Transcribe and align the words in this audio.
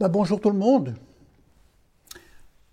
Bah, 0.00 0.06
bonjour 0.06 0.40
tout 0.40 0.50
le 0.50 0.58
monde. 0.58 0.94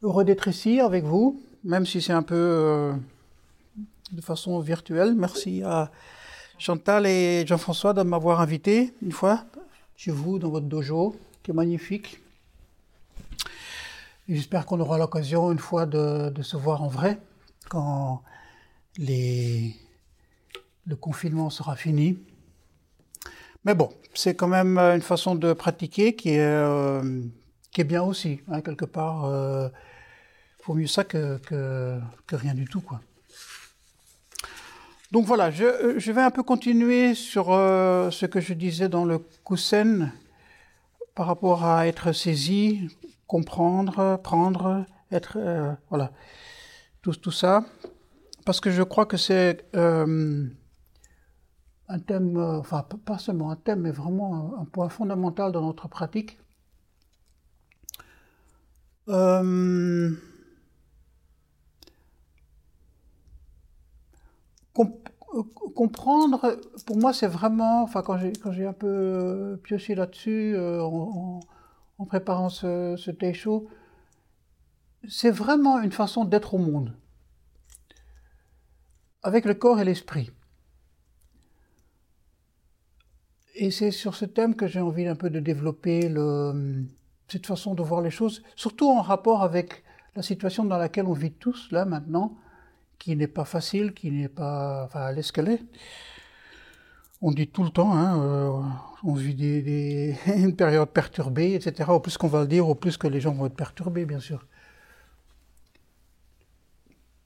Heureux 0.03 0.23
d'être 0.23 0.47
ici 0.47 0.79
avec 0.79 1.05
vous, 1.05 1.41
même 1.63 1.83
si 1.83 1.99
c'est 1.99 2.13
un 2.13 2.21
peu 2.21 2.35
euh, 2.35 2.93
de 4.11 4.21
façon 4.21 4.59
virtuelle. 4.59 5.15
Merci 5.15 5.63
à 5.63 5.89
Chantal 6.59 7.07
et 7.07 7.43
Jean-François 7.47 7.93
de 7.93 8.03
m'avoir 8.03 8.41
invité 8.41 8.93
une 9.01 9.11
fois 9.11 9.43
chez 9.95 10.11
vous 10.11 10.37
dans 10.37 10.49
votre 10.49 10.67
dojo, 10.67 11.15
qui 11.41 11.49
est 11.49 11.53
magnifique. 11.55 12.21
J'espère 14.29 14.67
qu'on 14.67 14.79
aura 14.79 14.99
l'occasion 14.99 15.51
une 15.51 15.57
fois 15.57 15.87
de, 15.87 16.31
se 16.43 16.57
voir 16.57 16.83
en 16.83 16.89
vrai 16.89 17.19
quand 17.69 18.21
le 18.99 19.71
confinement 20.95 21.49
sera 21.49 21.75
fini. 21.75 22.19
Mais 23.65 23.73
bon, 23.73 23.91
c'est 24.13 24.35
quand 24.35 24.47
même 24.47 24.77
une 24.77 25.01
façon 25.01 25.33
de 25.33 25.51
pratiquer 25.53 26.15
qui 26.15 26.29
est, 26.29 26.39
euh, 26.39 27.23
qui 27.71 27.81
est 27.81 27.85
bien 27.85 28.03
aussi. 28.03 28.39
Hein, 28.47 28.61
quelque 28.61 28.85
part, 28.85 29.25
euh, 29.25 29.69
faut 30.61 30.75
mieux 30.75 30.87
ça 30.87 31.03
que, 31.03 31.37
que, 31.39 31.99
rien 32.35 32.53
du 32.53 32.65
tout. 32.65 32.81
Quoi. 32.81 33.01
Donc 35.11 35.25
voilà, 35.25 35.49
je, 35.49 35.95
je 35.97 36.11
vais 36.11 36.21
un 36.21 36.29
peu 36.29 36.43
continuer 36.43 37.15
sur 37.15 37.51
euh, 37.51 38.11
ce 38.11 38.27
que 38.27 38.39
je 38.39 38.53
disais 38.53 38.87
dans 38.87 39.03
le 39.03 39.19
Kusen 39.43 40.11
par 41.15 41.25
rapport 41.25 41.65
à 41.65 41.87
être 41.87 42.11
saisi, 42.11 42.87
comprendre, 43.25 44.19
prendre, 44.23 44.85
être... 45.11 45.37
Euh, 45.37 45.71
voilà, 45.89 46.11
tout, 47.01 47.13
tout 47.13 47.31
ça. 47.31 47.65
Parce 48.45 48.59
que 48.59 48.69
je 48.69 48.83
crois 48.83 49.07
que 49.07 49.17
c'est... 49.17 49.65
Euh, 51.89 51.93
un 51.93 51.99
thème, 51.99 52.37
euh, 52.37 52.59
enfin 52.59 52.83
pas 53.05 53.17
seulement 53.17 53.51
un 53.51 53.55
thème, 53.55 53.81
mais 53.81 53.91
vraiment 53.91 54.59
un, 54.59 54.65
point 54.65 54.89
fondamental 54.89 55.51
dans 55.51 55.61
notre 55.61 55.87
pratique. 55.87 56.37
Euh, 59.09 60.11
comp 64.73 65.01
comprendre, 65.75 66.57
pour 66.85 66.97
moi, 66.97 67.11
c'est 67.11 67.27
vraiment, 67.27 67.83
enfin 67.83 68.01
quand 68.01 68.17
j'ai 68.17 68.65
un 68.65 68.73
peu 68.73 69.59
pioché 69.63 69.93
là-dessus 69.93 70.55
euh, 70.55 70.81
en, 70.81 71.41
préparant 72.07 72.47
ce, 72.49 72.95
ce 72.97 73.33
show, 73.33 73.67
c'est 75.07 75.31
vraiment 75.31 75.81
une 75.81 75.91
façon 75.91 76.23
d'être 76.23 76.53
au 76.53 76.57
monde, 76.57 76.93
avec 79.23 79.43
le 79.45 79.55
corps 79.55 79.79
et 79.81 79.83
l'esprit. 79.83 80.31
Et 83.55 83.71
c'est 83.71 83.91
sur 83.91 84.15
ce 84.15 84.25
thème 84.25 84.55
que 84.55 84.67
j'ai 84.67 84.81
envie 84.81 85.07
un 85.07 85.15
peu 85.15 85.29
de 85.29 85.39
développer 85.39 86.09
le, 86.09 86.83
cette 87.29 87.45
façon 87.45 87.73
de 87.73 87.81
voir 87.81 88.01
les 88.01 88.11
choses, 88.11 88.43
surtout 88.55 88.89
en 88.89 89.01
rapport 89.01 89.43
avec 89.43 89.83
la 90.15 90.21
situation 90.21 90.65
dans 90.65 90.77
laquelle 90.77 91.05
on 91.05 91.13
vit 91.13 91.31
tous 91.31 91.71
là 91.71 91.85
maintenant, 91.85 92.37
qui 92.99 93.15
n'est 93.15 93.27
pas 93.27 93.45
facile, 93.45 93.93
qui 93.93 94.11
n'est 94.11 94.29
pas, 94.29 94.83
enfin, 94.85 95.13
qu'elle 95.33 95.49
est. 95.49 95.63
On 97.21 97.31
dit 97.31 97.47
tout 97.47 97.63
le 97.63 97.69
temps, 97.69 97.93
hein, 97.93 98.21
euh, 98.21 98.61
on 99.03 99.13
vit 99.13 99.35
des, 99.35 99.61
des, 99.61 100.15
une 100.35 100.55
période 100.55 100.89
perturbée, 100.89 101.53
etc. 101.53 101.89
Au 101.89 101.99
plus 102.01 102.17
qu'on 102.17 102.27
va 102.27 102.41
le 102.41 102.47
dire, 102.47 102.67
au 102.67 102.75
plus 102.75 102.97
que 102.97 103.07
les 103.07 103.21
gens 103.21 103.33
vont 103.33 103.45
être 103.45 103.55
perturbés, 103.55 104.05
bien 104.05 104.19
sûr. 104.19 104.45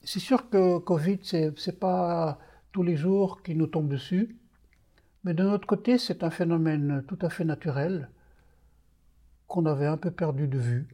C'est 0.04 0.20
sûr 0.20 0.50
que 0.50 0.78
Covid, 0.78 1.20
c'est 1.24 1.80
pas 1.80 2.40
tous 2.72 2.84
les 2.84 2.96
jours 2.96 3.42
qui 3.44 3.56
nous 3.56 3.68
tombe 3.68 3.90
dessus. 3.90 4.39
Mais 5.24 5.34
de 5.34 5.44
notre 5.44 5.68
côté, 5.68 5.98
c'est 5.98 6.24
un 6.24 6.30
phénomène 6.30 7.04
tout 7.08 7.20
à 7.22 7.30
fait 7.30 7.44
naturel 7.44 8.10
qu'on 9.48 9.66
avait 9.66 9.88
un 9.88 9.98
peu 9.98 10.12
perdu 10.12 10.48
de 10.48 10.58
vue 10.58 10.88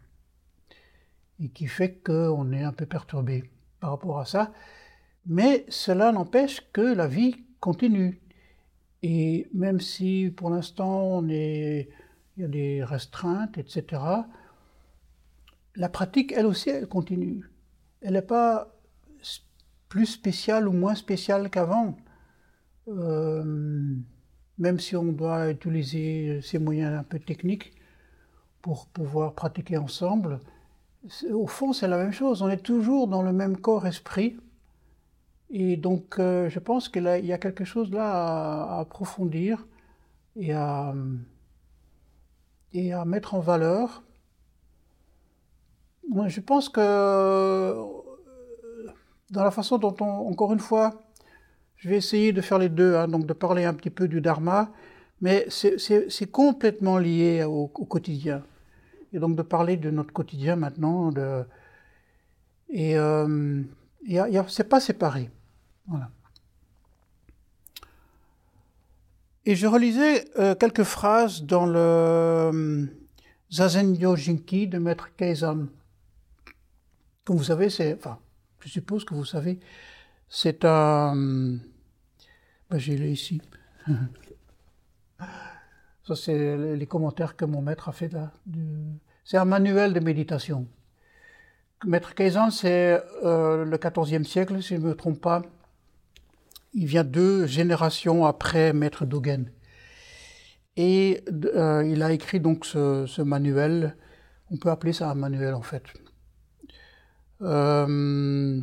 et 1.40 1.50
qui 1.50 1.68
fait 1.68 2.02
qu'on 2.04 2.52
est 2.52 2.64
un 2.64 2.72
peu 2.72 2.86
perturbé 2.86 3.50
par 3.80 3.92
rapport 3.92 4.20
à 4.20 4.26
ça. 4.26 4.52
Mais 5.26 5.66
cela 5.70 6.12
n'empêche 6.12 6.62
que 6.72 6.82
la 6.82 7.08
vie 7.08 7.46
continue. 7.60 8.22
Et 9.04 9.48
même 9.54 9.80
si 9.80 10.34
pour 10.36 10.50
l'instant 10.50 11.24
il 11.28 11.88
y 12.38 12.44
a 12.44 12.48
des 12.48 12.84
restreintes, 12.84 13.58
etc., 13.58 14.02
la 15.76 15.90
pratique, 15.90 16.32
elle 16.32 16.46
aussi, 16.46 16.70
elle 16.70 16.88
continue. 16.88 17.50
Elle 18.02 18.14
n'est 18.14 18.22
pas 18.22 18.72
plus 19.90 20.06
spéciale 20.06 20.68
ou 20.68 20.72
moins 20.72 20.96
spéciale 20.96 21.50
qu'avant. 21.50 21.98
Euh, 22.88 23.96
même 24.58 24.80
si 24.80 24.96
on 24.96 25.04
doit 25.06 25.52
utiliser 25.52 26.42
ces 26.42 26.60
moyens 26.60 26.98
un 26.98 27.04
peu 27.04 27.20
techniques 27.20 27.74
pour 28.62 28.88
pouvoir 28.88 29.34
pratiquer 29.34 29.78
ensemble, 29.78 30.40
au 31.32 31.48
fond 31.48 31.74
c'est 31.74 31.88
la 31.88 31.98
même 31.98 32.12
chose. 32.12 32.42
On 32.42 32.50
est 32.50 32.64
toujours 32.64 33.08
dans 33.08 33.22
le 33.22 33.34
même 33.34 33.58
corps-esprit. 33.58 34.38
Et 35.52 35.78
donc 35.78 36.20
euh, 36.20 36.50
je 36.50 36.60
pense 36.60 36.90
qu'il 36.90 37.04
y 37.04 37.34
a 37.34 37.38
quelque 37.38 37.66
chose 37.66 37.92
là 37.92 38.74
à, 38.74 38.80
approfondir 38.80 39.68
et 40.36 40.54
à, 40.54 40.94
et 42.74 42.94
à 42.94 43.06
mettre 43.06 43.36
en 43.36 43.40
valeur. 43.40 44.04
Je 46.28 46.40
pense 46.40 46.70
que 46.70 47.76
dans 49.32 49.44
la 49.44 49.52
façon 49.52 49.78
dont 49.78 49.96
on, 50.00 50.30
encore 50.30 50.54
une 50.54 50.60
fois, 50.60 51.05
je 51.78 51.90
vais 51.90 51.98
essayer 51.98 52.34
de 52.34 52.42
faire 52.42 52.58
les 52.58 52.70
deux, 52.70 52.96
hein, 52.96 53.08
donc 53.08 53.26
de 53.26 53.34
parler 53.34 53.66
un 53.66 53.74
petit 53.74 53.90
peu 53.90 54.08
du 54.08 54.22
dharma, 54.22 54.72
mais 55.22 55.48
c'est 55.50 56.32
complètement 56.32 56.98
lié 56.98 57.44
au, 57.44 57.68
quotidien. 57.68 58.44
Et 59.14 59.20
donc 59.20 59.36
de 59.36 59.42
parler 59.42 59.78
de 59.78 59.90
notre 59.92 60.12
quotidien 60.12 60.56
maintenant, 60.56 61.12
de, 61.12 61.46
et 62.70 62.98
euh, 62.98 63.62
c'est 64.48 64.70
pas 64.70 64.80
séparé. 64.80 65.30
Et 69.46 69.56
je 69.56 69.68
relisais 69.68 70.26
euh, 70.40 70.56
quelques 70.56 70.84
phrases 70.84 71.44
dans 71.44 71.68
le 71.68 71.80
euh, 71.80 72.86
Zazen 73.52 73.96
Yojinki 73.96 74.68
de 74.68 74.80
Maître 74.80 75.16
Keizan. 75.16 75.68
Comme 77.24 77.38
vous 77.38 77.44
savez, 77.44 77.70
c'est, 77.70 77.94
enfin, 77.94 78.18
je 78.60 78.70
suppose 78.70 79.06
que 79.06 79.14
vous 79.14 79.26
savez, 79.26 79.60
c'est 80.30 80.66
un, 80.66 81.16
ben, 82.70 82.78
j'ai 82.78 82.98
lu 82.98 83.10
ici. 83.10 83.42
Ça, 86.08 86.16
c'est 86.16 86.76
les 86.76 86.86
commentaires 86.86 87.36
que 87.36 87.46
mon 87.46 87.62
maître 87.62 87.90
a 87.90 87.92
fait 87.92 88.14
là. 88.14 88.32
C'est 89.24 89.38
un 89.38 89.46
manuel 89.46 89.94
de 89.94 90.00
méditation. 90.00 90.68
Maître 91.84 92.14
Kaizen, 92.14 92.52
c'est 92.52 93.02
euh, 93.24 93.66
le 93.66 93.78
XIVe 93.78 94.24
siècle, 94.24 94.62
si 94.62 94.76
je 94.76 94.82
ne 94.82 94.88
me 94.88 94.96
trompe 94.96 95.20
pas. 95.20 95.42
Il 96.74 96.86
vient 96.86 97.04
deux 97.04 97.48
générations 97.48 98.26
après 98.26 98.72
Maître 98.74 99.06
Dogen. 99.06 99.52
Et 100.78 101.24
euh, 101.56 101.84
il 101.86 102.04
a 102.04 102.12
écrit 102.12 102.40
donc 102.40 102.66
ce, 102.66 103.06
ce, 103.08 103.22
manuel. 103.22 103.96
On 104.52 104.58
peut 104.58 104.70
appeler 104.70 104.94
ça 104.94 105.10
un 105.10 105.16
manuel 105.16 105.54
en 105.54 105.62
fait. 105.62 105.84
Euh, 107.42 108.62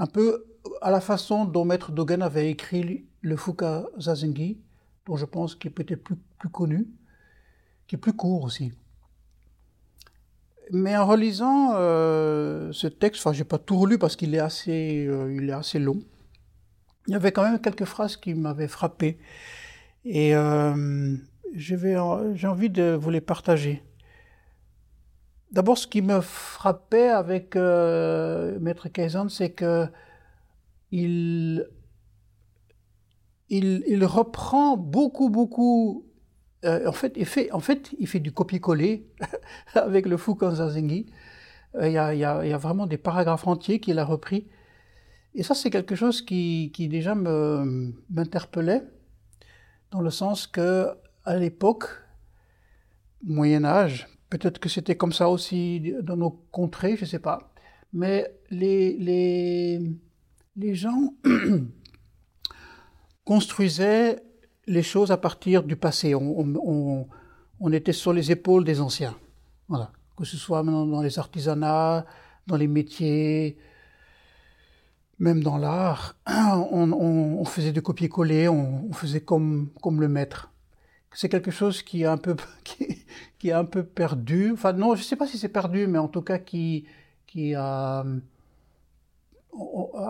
un 0.00 0.06
peu 0.06 0.46
à 0.80 0.90
la 0.90 1.02
façon 1.02 1.44
dont 1.44 1.66
Maître 1.66 1.92
Dogen 1.92 2.22
avait 2.22 2.50
écrit 2.50 3.04
le 3.20 3.36
Fuka 3.36 3.84
Zazengi, 3.98 4.58
dont 5.04 5.16
je 5.16 5.26
pense 5.26 5.54
qu'il 5.54 5.70
est 5.70 5.74
peut-être 5.74 6.02
plus, 6.02 6.48
connu, 6.48 6.88
qui 7.86 7.96
est 7.96 7.98
plus 7.98 8.14
court 8.14 8.42
aussi. 8.44 8.72
Mais 10.72 10.96
en 10.96 11.06
relisant 11.06 11.72
euh, 11.74 12.72
ce 12.72 12.86
texte, 12.86 13.20
enfin 13.20 13.34
j'ai 13.34 13.44
pas 13.44 13.58
tout 13.58 13.78
relu 13.78 13.98
parce 13.98 14.16
qu'il 14.16 14.34
est 14.34 14.38
assez, 14.38 15.06
euh, 15.06 15.46
est 15.46 15.52
assez 15.52 15.78
long. 15.78 16.00
Il 17.06 17.12
y 17.12 17.16
avait 17.16 17.32
quand 17.32 17.42
même 17.42 17.60
quelques 17.60 17.84
phrases 17.84 18.16
qui 18.16 18.32
m'avaient 18.32 18.68
frappé 18.68 19.18
et 20.06 20.34
euh, 20.34 21.14
j'ai 21.54 21.96
envie 21.98 22.70
de 22.70 22.96
vous 22.98 23.10
les 23.10 23.20
partager. 23.20 23.82
D'abord, 25.52 25.78
ce 25.78 25.86
qui 25.86 26.00
me 26.00 26.20
frappait 26.20 27.08
avec 27.08 27.56
euh, 27.56 28.58
Maître 28.60 28.88
Kaizen, 28.88 29.28
c'est 29.28 29.50
que 29.50 29.86
il, 30.92 31.66
reprend 34.04 34.76
beaucoup, 34.76 35.28
beaucoup. 35.28 36.06
Euh, 36.64 36.86
en, 36.86 36.92
fait, 36.92 37.14
il 37.16 37.26
fait, 37.26 37.50
en 37.52 37.60
fait, 37.60 37.90
il 37.98 38.06
fait 38.06 38.20
du 38.20 38.32
copier-coller 38.32 39.08
avec 39.74 40.06
le 40.06 40.16
Fukan 40.16 40.54
Zazengi. 40.54 41.06
Euh, 41.76 41.88
il, 41.88 41.94
y 41.94 41.98
a, 41.98 42.58
vraiment 42.58 42.86
des 42.86 42.98
paragraphes 42.98 43.46
entiers 43.46 43.80
qu'il 43.80 43.98
a 43.98 44.04
repris. 44.04 44.46
Et 45.34 45.42
ça, 45.42 45.54
c'est 45.54 45.70
quelque 45.70 45.94
chose 45.96 46.22
qui, 46.22 46.70
qui 46.74 46.88
déjà 46.88 47.14
m'interpellait, 47.14 48.82
dans 49.90 50.00
le 50.00 50.10
sens 50.10 50.46
que, 50.46 50.88
à 51.24 51.36
l'époque, 51.36 51.86
Moyen 53.24 53.64
Âge, 53.64 54.08
peut-être 54.30 54.58
que 54.58 54.68
c'était 54.68 54.96
comme 54.96 55.12
ça 55.12 55.28
aussi 55.28 55.94
dans 56.02 56.16
nos 56.16 56.30
contrées, 56.50 56.96
je 56.96 57.04
sais 57.04 57.18
pas, 57.18 57.52
mais 57.92 58.32
les, 58.50 58.96
les, 58.96 59.80
les 60.56 60.74
gens 60.74 61.14
construisaient 63.24 64.22
les 64.66 64.82
choses 64.82 65.10
à 65.10 65.16
partir 65.16 65.64
du 65.64 65.76
passé. 65.76 66.14
On, 66.14 66.54
on, 66.64 67.06
on 67.60 67.72
était 67.72 67.92
sur 67.92 68.12
les 68.12 68.30
épaules 68.30 68.64
des 68.64 68.80
anciens. 68.80 69.14
Voilà. 69.68 69.92
Que 70.16 70.24
ce 70.24 70.36
soit 70.36 70.62
dans 70.62 71.02
les 71.02 71.18
artisanats, 71.18 72.06
dans 72.46 72.56
les 72.56 72.66
métiers, 72.66 73.58
même 75.18 75.42
dans 75.42 75.58
l'art, 75.58 76.16
on, 76.26 77.44
faisait 77.44 77.72
du 77.72 77.82
copier-coller, 77.82 78.48
on, 78.48 78.92
faisait 78.92 79.20
comme, 79.20 79.70
comme 79.82 80.00
le 80.00 80.08
maître. 80.08 80.49
C'est 81.12 81.28
quelque 81.28 81.50
chose 81.50 81.82
qui 81.82 82.02
est 82.02 82.06
un 82.06 82.18
peu, 82.18 82.36
qui, 83.38 83.48
est 83.48 83.52
un 83.52 83.64
peu 83.64 83.82
perdu. 83.84 84.52
Enfin, 84.52 84.72
non, 84.72 84.94
je 84.94 85.00
ne 85.00 85.04
sais 85.04 85.16
pas 85.16 85.26
si 85.26 85.38
c'est 85.38 85.48
perdu, 85.48 85.86
mais 85.86 85.98
en 85.98 86.08
tout 86.08 86.22
cas 86.22 86.38
qui, 86.38 86.86
qui. 87.26 87.54
À 87.54 88.04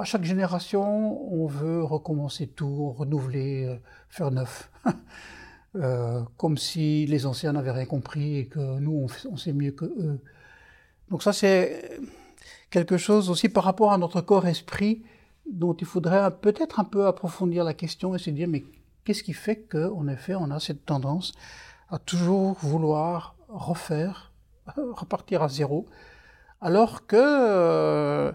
chaque 0.05 0.25
génération, 0.25 1.33
on 1.33 1.47
veut 1.47 1.83
recommencer 1.83 2.47
tout, 2.47 2.91
renouveler, 2.91 3.65
euh, 3.65 3.77
faire 4.09 4.31
neuf. 4.31 4.71
Euh, 5.77 6.23
comme 6.37 6.59
si 6.59 7.07
les 7.07 7.27
anciens 7.27 7.53
n'avaient 7.53 7.71
rien 7.71 7.87
compris 7.87 8.39
et 8.39 8.47
que 8.47 8.81
nous, 8.81 9.07
on, 9.31 9.37
sait 9.37 9.53
mieux 9.53 9.71
que 9.71 9.85
eux. 9.85 10.19
Donc 11.11 11.23
ça, 11.23 11.33
c'est 11.33 12.01
quelque 12.71 12.97
chose 12.97 13.31
aussi 13.31 13.49
par 13.49 13.63
rapport 13.63 13.93
à 13.93 13.99
notre 13.99 14.21
corps-esprit 14.21 15.05
dont 15.49 15.75
il 15.75 15.87
faudrait 15.87 16.29
peut-être 16.41 16.81
un 16.81 16.85
peu 16.85 17.07
approfondir 17.07 17.63
la 17.63 17.75
question 17.75 18.17
et 18.17 18.19
se 18.19 18.31
dire, 18.31 18.49
mais 18.49 18.65
qu'est-ce 19.05 19.23
qui 19.23 19.33
fait 19.33 19.57
qu'en 19.57 20.09
effet, 20.09 20.35
on 20.35 20.51
a 20.51 20.61
cette 20.61 20.85
tendance 20.85 21.33
à 21.89 21.99
toujours 21.99 22.57
vouloir 22.61 23.37
refaire, 23.49 24.33
repartir 24.77 25.43
à 25.43 25.49
zéro, 25.49 25.87
alors 26.61 27.07
que 27.07 27.17
euh, 27.17 28.33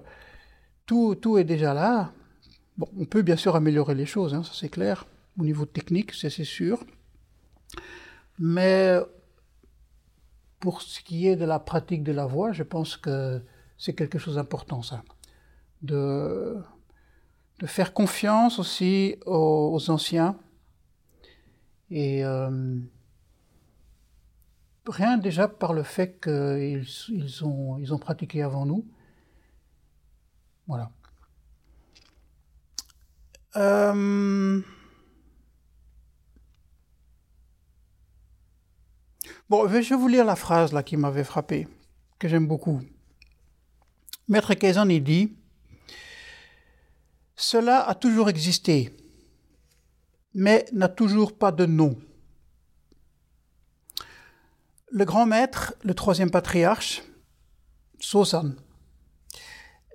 tout, 0.85 1.15
tout 1.15 1.37
est 1.37 1.43
déjà 1.43 1.73
là? 1.73 2.11
Bon, 2.77 2.89
on 2.99 3.05
peut 3.05 3.21
bien 3.21 3.37
sûr 3.37 3.55
améliorer 3.55 3.95
les 3.95 4.05
choses, 4.05 4.33
hein, 4.33 4.43
ça 4.43 4.51
c'est 4.53 4.69
clair, 4.69 5.05
au 5.39 5.43
niveau 5.43 5.65
technique, 5.65 6.13
c'est 6.13 6.29
sûr. 6.29 6.83
Mais 8.39 8.99
pour 10.59 10.81
ce 10.81 11.01
qui 11.01 11.27
est 11.27 11.35
de 11.35 11.45
la 11.45 11.59
pratique 11.59 12.03
de 12.03 12.11
la 12.11 12.25
voix, 12.25 12.51
je 12.51 12.63
pense 12.63 12.97
que 12.97 13.41
c'est 13.77 13.93
quelque 13.93 14.17
chose 14.17 14.35
d'important, 14.35 14.81
ça. 14.81 15.03
De, 15.81 16.57
de, 17.59 17.67
faire 17.67 17.93
confiance 17.93 18.59
aussi 18.59 19.17
aux, 19.25 19.79
anciens. 19.89 20.37
Et 21.89 22.25
euh, 22.25 22.79
rien 24.87 25.17
déjà 25.17 25.47
par 25.47 25.73
le 25.73 25.83
fait 25.83 26.19
qu'ils 26.21 26.85
ils 27.09 27.45
ont, 27.45 27.77
ils 27.77 27.93
ont 27.93 27.99
pratiqué 27.99 28.41
avant 28.41 28.65
nous. 28.65 28.85
Voilà. 30.67 30.91
Euh, 33.55 34.61
Bon, 39.47 39.67
je 39.67 39.73
vais 39.77 39.95
vous 39.95 40.07
lire 40.07 40.25
la 40.25 40.35
phrase 40.35 40.73
là 40.73 40.81
qui 40.81 40.97
m'avait 40.97 41.23
frappé, 41.23 41.67
que 42.17 42.27
j'aime 42.27 42.47
beaucoup. 42.47 42.81
Maître 44.27 44.55
Kaizen 44.55 44.89
il 44.89 45.03
dit 45.03 45.37
Cela 47.35 47.87
a 47.87 47.93
toujours 47.93 48.27
existé, 48.27 48.91
mais 50.35 50.65
n'a 50.71 50.87
toujours 50.87 51.35
pas 51.35 51.51
de 51.51 51.65
nom. 51.65 51.97
Le 54.91 55.03
grand 55.03 55.25
maître, 55.25 55.73
le 55.83 55.95
troisième 55.95 56.29
patriarche, 56.29 57.01
Sosan, 57.99 58.51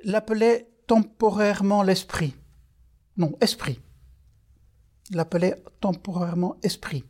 l'appelait 0.02 0.68
temporairement 0.88 1.84
l'esprit. 1.84 2.34
Non, 3.16 3.36
esprit. 3.40 3.80
L'appelait 5.12 5.62
temporairement 5.80 6.56
esprit 6.62 7.04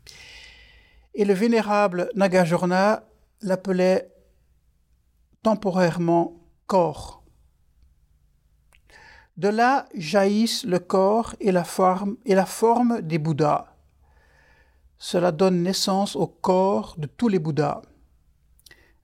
et 1.15 1.25
le 1.25 1.35
vénérable 1.35 2.11
Nagarjuna 2.15 3.05
l'appelait 3.43 4.13
temporairement 5.43 6.41
corps. 6.67 7.20
De 9.37 9.49
là 9.49 9.87
jaillissent 9.95 10.65
le 10.65 10.79
corps 10.79 11.35
et 11.41 11.53
la 11.53 11.65
forme, 11.65 12.17
et 12.25 12.35
la 12.35 12.47
forme 12.47 13.01
des 13.01 13.19
Bouddhas. 13.19 13.67
Cela 14.99 15.33
donne 15.33 15.63
naissance 15.63 16.15
au 16.15 16.27
corps 16.27 16.95
de 16.99 17.07
tous 17.07 17.29
les 17.29 17.39
Bouddhas. 17.39 17.83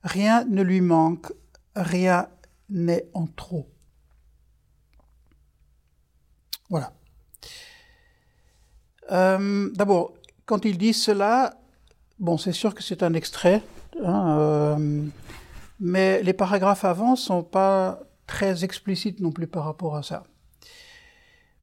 Rien 0.03 0.45
ne 0.45 0.61
lui 0.61 0.81
manque, 0.81 1.31
rien 1.75 2.27
n'est 2.69 3.09
en 3.13 3.25
trop. 3.25 3.67
Voilà. 6.69 6.93
Euh, 9.11 9.69
d'abord, 9.73 10.13
quand 10.45 10.65
il 10.65 10.77
dit 10.77 10.93
cela, 10.93 11.57
Bon, 12.19 12.37
c'est 12.37 12.51
sûr 12.51 12.73
que 12.73 12.81
c'est 12.81 13.03
un 13.03 13.13
extrait, 13.13 13.61
hein, 14.03 14.39
euh, 14.39 15.05
mais 15.79 16.23
les 16.23 16.33
paragraphes 16.33 16.83
avant 16.83 17.15
sont 17.15 17.43
pas 17.43 17.99
très 18.27 18.63
explicites 18.63 19.19
non 19.19 19.31
plus 19.31 19.47
par 19.47 19.63
rapport 19.63 19.95
à 19.95 20.03
ça. 20.03 20.23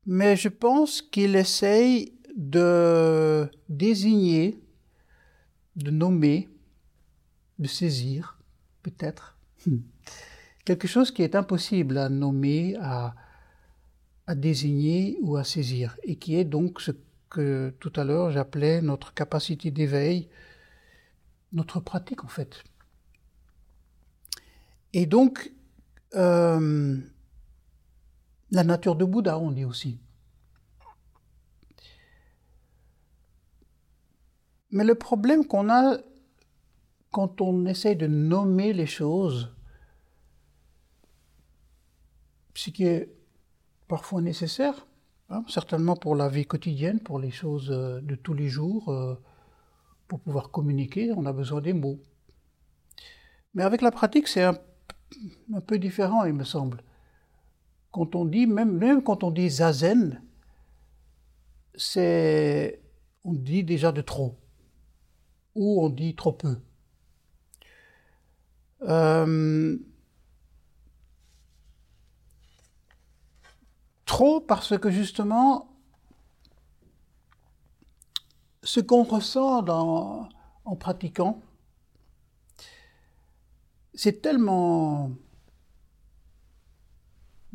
Mais 0.06 0.36
je 0.36 0.48
pense 0.48 1.00
qu'il 1.00 1.36
essaye 1.36 2.14
de 2.36 3.48
désigner, 3.68 4.60
de 5.76 5.90
nommer, 5.90 6.48
de 7.58 7.68
saisir, 7.68 8.38
peut-être, 8.82 9.38
quelque 10.64 10.88
chose 10.88 11.10
qui 11.10 11.22
est 11.22 11.36
impossible 11.36 11.98
à 11.98 12.08
nommer, 12.08 12.76
à, 12.80 13.14
à 14.26 14.34
désigner 14.34 15.16
ou 15.22 15.36
à 15.36 15.44
saisir, 15.44 15.96
et 16.02 16.16
qui 16.16 16.36
est 16.36 16.44
donc 16.44 16.80
ce 16.80 16.90
que 17.30 17.74
tout 17.80 17.92
à 17.96 18.04
l'heure 18.04 18.30
j'appelais 18.30 18.80
notre 18.80 19.12
capacité 19.12 19.70
d'éveil, 19.70 20.28
notre 21.52 21.80
pratique 21.80 22.24
en 22.24 22.28
fait. 22.28 22.62
Et 24.92 25.06
donc, 25.06 25.52
euh, 26.14 26.96
la 28.50 28.64
nature 28.64 28.96
de 28.96 29.04
Bouddha, 29.04 29.38
on 29.38 29.50
dit 29.50 29.64
aussi. 29.64 30.00
Mais 34.70 34.84
le 34.84 34.94
problème 34.94 35.46
qu'on 35.46 35.68
a 35.70 35.98
quand 37.10 37.40
on 37.40 37.66
essaye 37.66 37.96
de 37.96 38.08
nommer 38.08 38.72
les 38.72 38.86
choses, 38.86 39.54
ce 42.54 42.70
qui 42.70 42.84
est 42.84 43.14
parfois 43.86 44.20
nécessaire, 44.20 44.84
Hein, 45.30 45.42
certainement 45.48 45.96
pour 45.96 46.16
la 46.16 46.28
vie 46.28 46.44
quotidienne, 46.44 47.00
pour 47.00 47.18
les 47.18 47.30
choses 47.30 47.70
euh, 47.70 48.00
de 48.02 48.14
tous 48.14 48.34
les 48.34 48.48
jours, 48.48 48.90
euh, 48.90 49.14
pour 50.06 50.20
pouvoir 50.20 50.50
communiquer, 50.50 51.12
on 51.16 51.24
a 51.24 51.32
besoin 51.32 51.62
des 51.62 51.72
mots. 51.72 51.98
Mais 53.54 53.62
avec 53.62 53.80
la 53.80 53.90
pratique, 53.90 54.28
c'est 54.28 54.42
un, 54.42 54.58
peu 55.66 55.78
différent, 55.78 56.24
il 56.24 56.34
me 56.34 56.44
semble. 56.44 56.82
Quand 57.92 58.14
on 58.14 58.24
dit, 58.24 58.46
même, 58.46 58.72
même 58.76 59.02
quand 59.02 59.22
on 59.24 59.30
dit 59.30 59.48
zazen, 59.48 60.22
c'est, 61.74 62.82
on 63.24 63.32
dit 63.32 63.64
déjà 63.64 63.92
de 63.92 64.00
trop, 64.00 64.36
ou 65.54 65.84
on 65.84 65.88
dit 65.88 66.14
trop 66.14 66.32
peu. 66.32 66.56
Euh, 68.82 69.78
Trop 74.04 74.40
parce 74.40 74.78
que 74.78 74.90
justement, 74.90 75.66
ce 78.62 78.80
qu'on 78.80 79.02
ressent 79.02 79.64
en 80.64 80.76
pratiquant, 80.76 81.40
c'est 83.94 84.22
tellement 84.22 85.12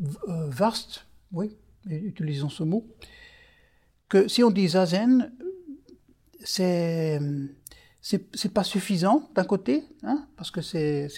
euh, 0.00 0.48
vaste, 0.48 1.06
oui, 1.32 1.56
utilisons 1.88 2.48
ce 2.48 2.62
mot, 2.62 2.86
que 4.08 4.28
si 4.28 4.42
on 4.42 4.50
dit 4.50 4.68
zazen, 4.68 5.32
c'est 6.42 7.20
c'est 8.02 8.54
pas 8.54 8.64
suffisant 8.64 9.28
d'un 9.34 9.44
côté, 9.44 9.84
hein, 10.02 10.26
parce 10.36 10.50
que 10.50 10.62
c'est 10.62 11.08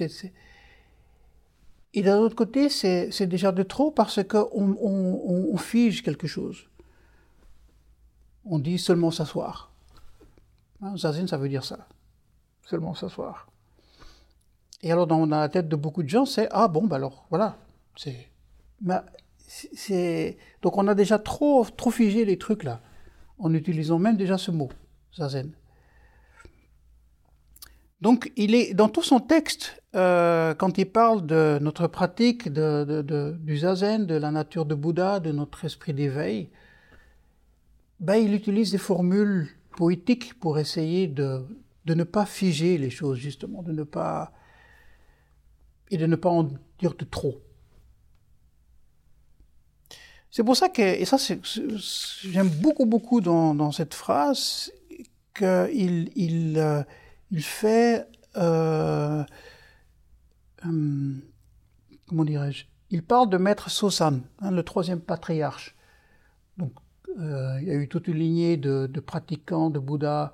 et 1.95 2.03
d'un 2.03 2.19
autre 2.19 2.35
côté, 2.35 2.69
c'est 2.69 3.27
déjà 3.27 3.53
de 3.53 3.63
trop 3.63 3.91
parce 3.91 4.23
qu'on 4.25 4.77
on, 4.81 5.57
fige 5.59 6.03
quelque 6.03 6.27
chose. 6.27 6.69
On 8.45 8.59
dit 8.59 8.79
seulement 8.79 9.11
s'asseoir. 9.11 9.73
Hein, 10.81 10.97
Zazen, 10.97 11.29
ça 11.29 11.37
veut 11.37 11.51
dire 11.51 11.65
ça. 11.65 11.87
Seulement 12.63 12.95
s'asseoir. 12.95 13.52
Et 14.83 14.91
alors, 14.91 15.07
dans 15.07 15.27
la 15.27 15.49
tête 15.49 15.69
de 15.69 15.77
beaucoup 15.77 16.03
de 16.03 16.09
gens, 16.09 16.25
c'est 16.25 16.49
Ah 16.51 16.69
bon, 16.69 16.87
bah 16.87 16.97
alors, 16.97 17.27
voilà. 17.31 17.57
C'est. 17.97 18.29
Donc, 20.63 20.77
on 20.79 20.89
a 20.89 20.95
déjà 20.95 21.19
trop, 21.19 21.65
trop 21.65 21.91
figé 21.91 22.25
les 22.25 22.39
trucs 22.39 22.65
là, 22.65 22.81
en 23.39 23.53
utilisant 23.55 23.99
même 23.99 24.17
déjà 24.17 24.39
ce 24.39 24.51
mot, 24.51 24.71
Zazen. 25.17 25.53
Donc, 28.01 28.33
il 28.37 28.57
est 28.57 28.75
dans 28.75 28.89
tout 28.89 29.03
son 29.03 29.21
texte, 29.21 29.81
euh, 29.95 30.55
quand 30.55 30.79
il 30.79 30.87
parle 30.87 31.25
de 31.25 31.59
notre 31.61 31.87
pratique 31.87 32.49
du 32.53 33.57
zazen, 33.59 34.07
de 34.07 34.17
la 34.17 34.33
nature 34.33 34.65
de 34.65 34.75
Bouddha, 34.75 35.21
de 35.21 35.31
notre 35.31 35.65
esprit 35.65 35.95
d'éveil, 35.95 36.51
ben, 38.01 38.17
il 38.17 38.35
utilise 38.35 38.73
des 38.73 38.79
formules 38.79 39.49
poétiques 39.77 40.35
pour 40.41 40.59
essayer 40.59 41.07
de 41.07 41.47
de 41.85 41.95
ne 41.95 42.05
pas 42.05 42.27
figer 42.27 42.79
les 42.79 42.91
choses, 42.91 43.19
justement, 43.19 43.63
de 43.63 43.73
ne 43.73 43.83
pas. 43.83 44.33
Et 45.93 45.99
de 45.99 46.07
ne 46.07 46.17
pas 46.17 46.31
en 46.31 46.49
dire 46.79 46.95
de 46.95 47.05
trop. 47.05 47.41
C'est 50.31 50.43
pour 50.43 50.57
ça 50.57 50.71
que, 50.71 50.81
et 50.81 51.05
ça, 51.05 51.19
j'aime 52.25 52.49
beaucoup, 52.49 52.87
beaucoup 52.87 53.21
dans, 53.21 53.71
cette 53.73 53.93
phrase, 53.93 54.73
qu'il 55.35 56.11
il, 56.17 56.59
euh, 56.59 56.83
il 57.31 57.43
fait. 57.43 58.07
Euh, 58.37 59.23
hum, 60.65 61.21
comment 62.09 62.25
dirais-je 62.25 62.65
Il 62.89 63.03
parle 63.03 63.29
de 63.29 63.37
Maître 63.37 63.69
Sosan, 63.69 64.21
hein, 64.41 64.51
le 64.51 64.63
troisième 64.63 65.01
patriarche. 65.01 65.77
Donc, 66.57 66.73
euh, 67.21 67.59
il 67.61 67.69
y 67.69 67.71
a 67.71 67.75
eu 67.75 67.87
toute 67.87 68.09
une 68.09 68.17
lignée 68.17 68.57
de, 68.57 68.87
pratiquants 69.01 69.69
de 69.69 69.79
Bouddha 69.79 70.33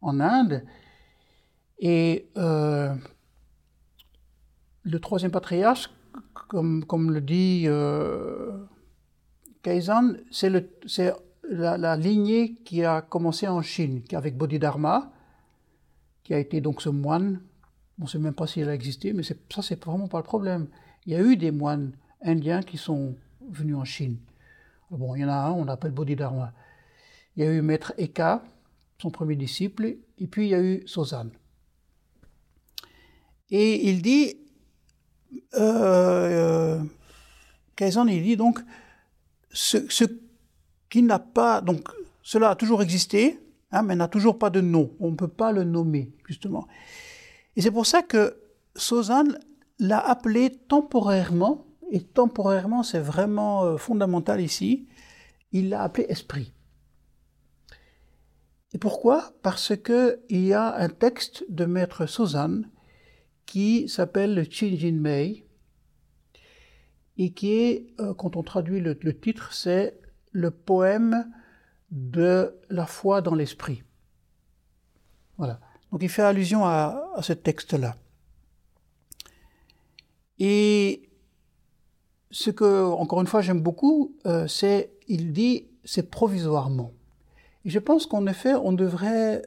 en 0.00 0.20
Inde. 0.20 0.64
Et 1.80 2.28
le 4.82 4.98
troisième 5.00 5.30
patriarche, 5.30 5.90
comme, 6.32 6.84
comme 6.84 7.12
le 7.12 7.20
dit 7.20 7.64
euh, 7.66 8.64
Kaizan, 9.62 10.14
c'est 10.30 10.50
la, 11.48 11.96
lignée 11.96 12.54
qui 12.64 12.84
a 12.84 13.02
commencé 13.02 13.46
en 13.46 13.62
Chine, 13.62 14.02
avec 14.12 14.36
Bodhidharma, 14.36 15.12
qui 16.22 16.34
a 16.34 16.38
été 16.38 16.60
donc 16.60 16.82
ce 16.82 16.88
moine. 16.88 17.40
On 17.98 18.04
ne 18.04 18.08
sait 18.08 18.18
même 18.18 18.34
pas 18.34 18.46
s'il 18.46 18.68
a 18.68 18.74
existé, 18.74 19.12
mais 19.12 19.22
ça, 19.22 19.34
c'est 19.62 19.84
vraiment 19.84 20.08
pas 20.08 20.18
le 20.18 20.24
problème. 20.24 20.68
Il 21.06 21.12
y 21.12 21.16
a 21.16 21.20
eu 21.20 21.36
des 21.36 21.50
moines 21.50 21.92
indiens 22.22 22.62
qui 22.62 22.78
sont 22.78 23.14
venus 23.50 23.76
en 23.76 23.84
Chine. 23.84 24.18
Bon, 24.90 25.14
il 25.14 25.20
y 25.20 25.24
en 25.24 25.28
a 25.28 25.34
un, 25.34 25.52
on 25.52 25.64
l'appelle 25.64 25.92
Bodhidharma. 25.92 26.52
Il 27.36 27.44
y 27.44 27.46
a 27.46 27.52
eu 27.52 27.62
Maître 27.62 27.92
Eka, 27.96 28.42
son 28.98 29.10
premier 29.10 29.36
disciple, 29.36 29.96
et 30.18 30.26
puis 30.26 30.46
il 30.46 30.50
y 30.50 30.54
a 30.54 30.62
eu 30.62 30.82
Sozan. 30.86 31.28
Et 33.50 33.88
il 33.88 34.02
dit, 34.02 34.36
euh, 35.54 36.80
il 37.80 38.22
dit 38.22 38.36
donc, 38.36 38.60
ce, 39.52 40.04
qui 40.88 41.02
n'a 41.02 41.18
pas, 41.18 41.60
donc 41.60 41.88
cela 42.22 42.50
a 42.50 42.54
toujours 42.54 42.82
existé, 42.82 43.40
hein, 43.72 43.82
mais 43.82 43.96
n'a 43.96 44.08
toujours 44.08 44.38
pas 44.38 44.50
de 44.50 44.60
nom. 44.60 44.92
On 45.00 45.10
ne 45.10 45.16
peut 45.16 45.28
pas 45.28 45.52
le 45.52 45.64
nommer, 45.64 46.12
justement. 46.26 46.66
Et 47.56 47.62
c'est 47.62 47.70
pour 47.70 47.86
ça 47.86 48.02
que 48.02 48.36
Sozan 48.76 49.24
l'a 49.78 49.98
appelé 49.98 50.50
temporairement 50.50 51.66
et 51.90 52.00
temporairement, 52.00 52.82
c'est 52.82 53.00
vraiment 53.00 53.64
euh, 53.64 53.76
fondamental 53.76 54.40
ici, 54.40 54.86
il 55.52 55.70
l'a 55.70 55.82
appelé 55.82 56.06
esprit. 56.08 56.52
Et 58.72 58.78
pourquoi? 58.78 59.32
Parce 59.42 59.72
qu'il 59.76 60.46
y 60.46 60.52
a 60.52 60.76
un 60.76 60.88
texte 60.88 61.44
de 61.48 61.64
Maître 61.64 62.06
Suzanne 62.06 62.68
qui 63.50 63.88
s'appelle 63.88 64.36
le 64.36 64.44
Chinjin 64.44 64.92
Mei 64.92 65.44
et 67.18 67.32
qui 67.32 67.88
euh, 67.98 68.14
quand 68.14 68.36
on 68.36 68.44
traduit 68.44 68.78
le, 68.80 68.96
titre, 68.96 69.52
c'est 69.52 70.00
le 70.30 70.52
poème 70.52 71.28
de 71.90 72.54
la 72.68 72.86
foi 72.86 73.22
dans 73.22 73.34
l'esprit. 73.34 73.82
Voilà. 75.36 75.58
Donc 75.90 76.00
il 76.04 76.08
fait 76.08 76.22
allusion 76.22 76.64
à, 76.64 77.10
à 77.16 77.22
ce 77.22 77.32
texte-là. 77.32 77.96
Et 80.38 81.10
ce 82.30 82.50
que, 82.50 82.84
encore 82.84 83.20
une 83.20 83.26
fois, 83.26 83.42
j'aime 83.42 83.60
beaucoup, 83.60 84.14
euh, 84.26 84.46
c'est, 84.46 84.92
il 85.08 85.32
dit, 85.32 85.66
c'est 85.84 86.08
provisoirement. 86.08 86.92
Et 87.64 87.70
je 87.70 87.80
pense 87.80 88.06
qu'en 88.06 88.28
effet, 88.28 88.54
on 88.54 88.72
devrait 88.72 89.42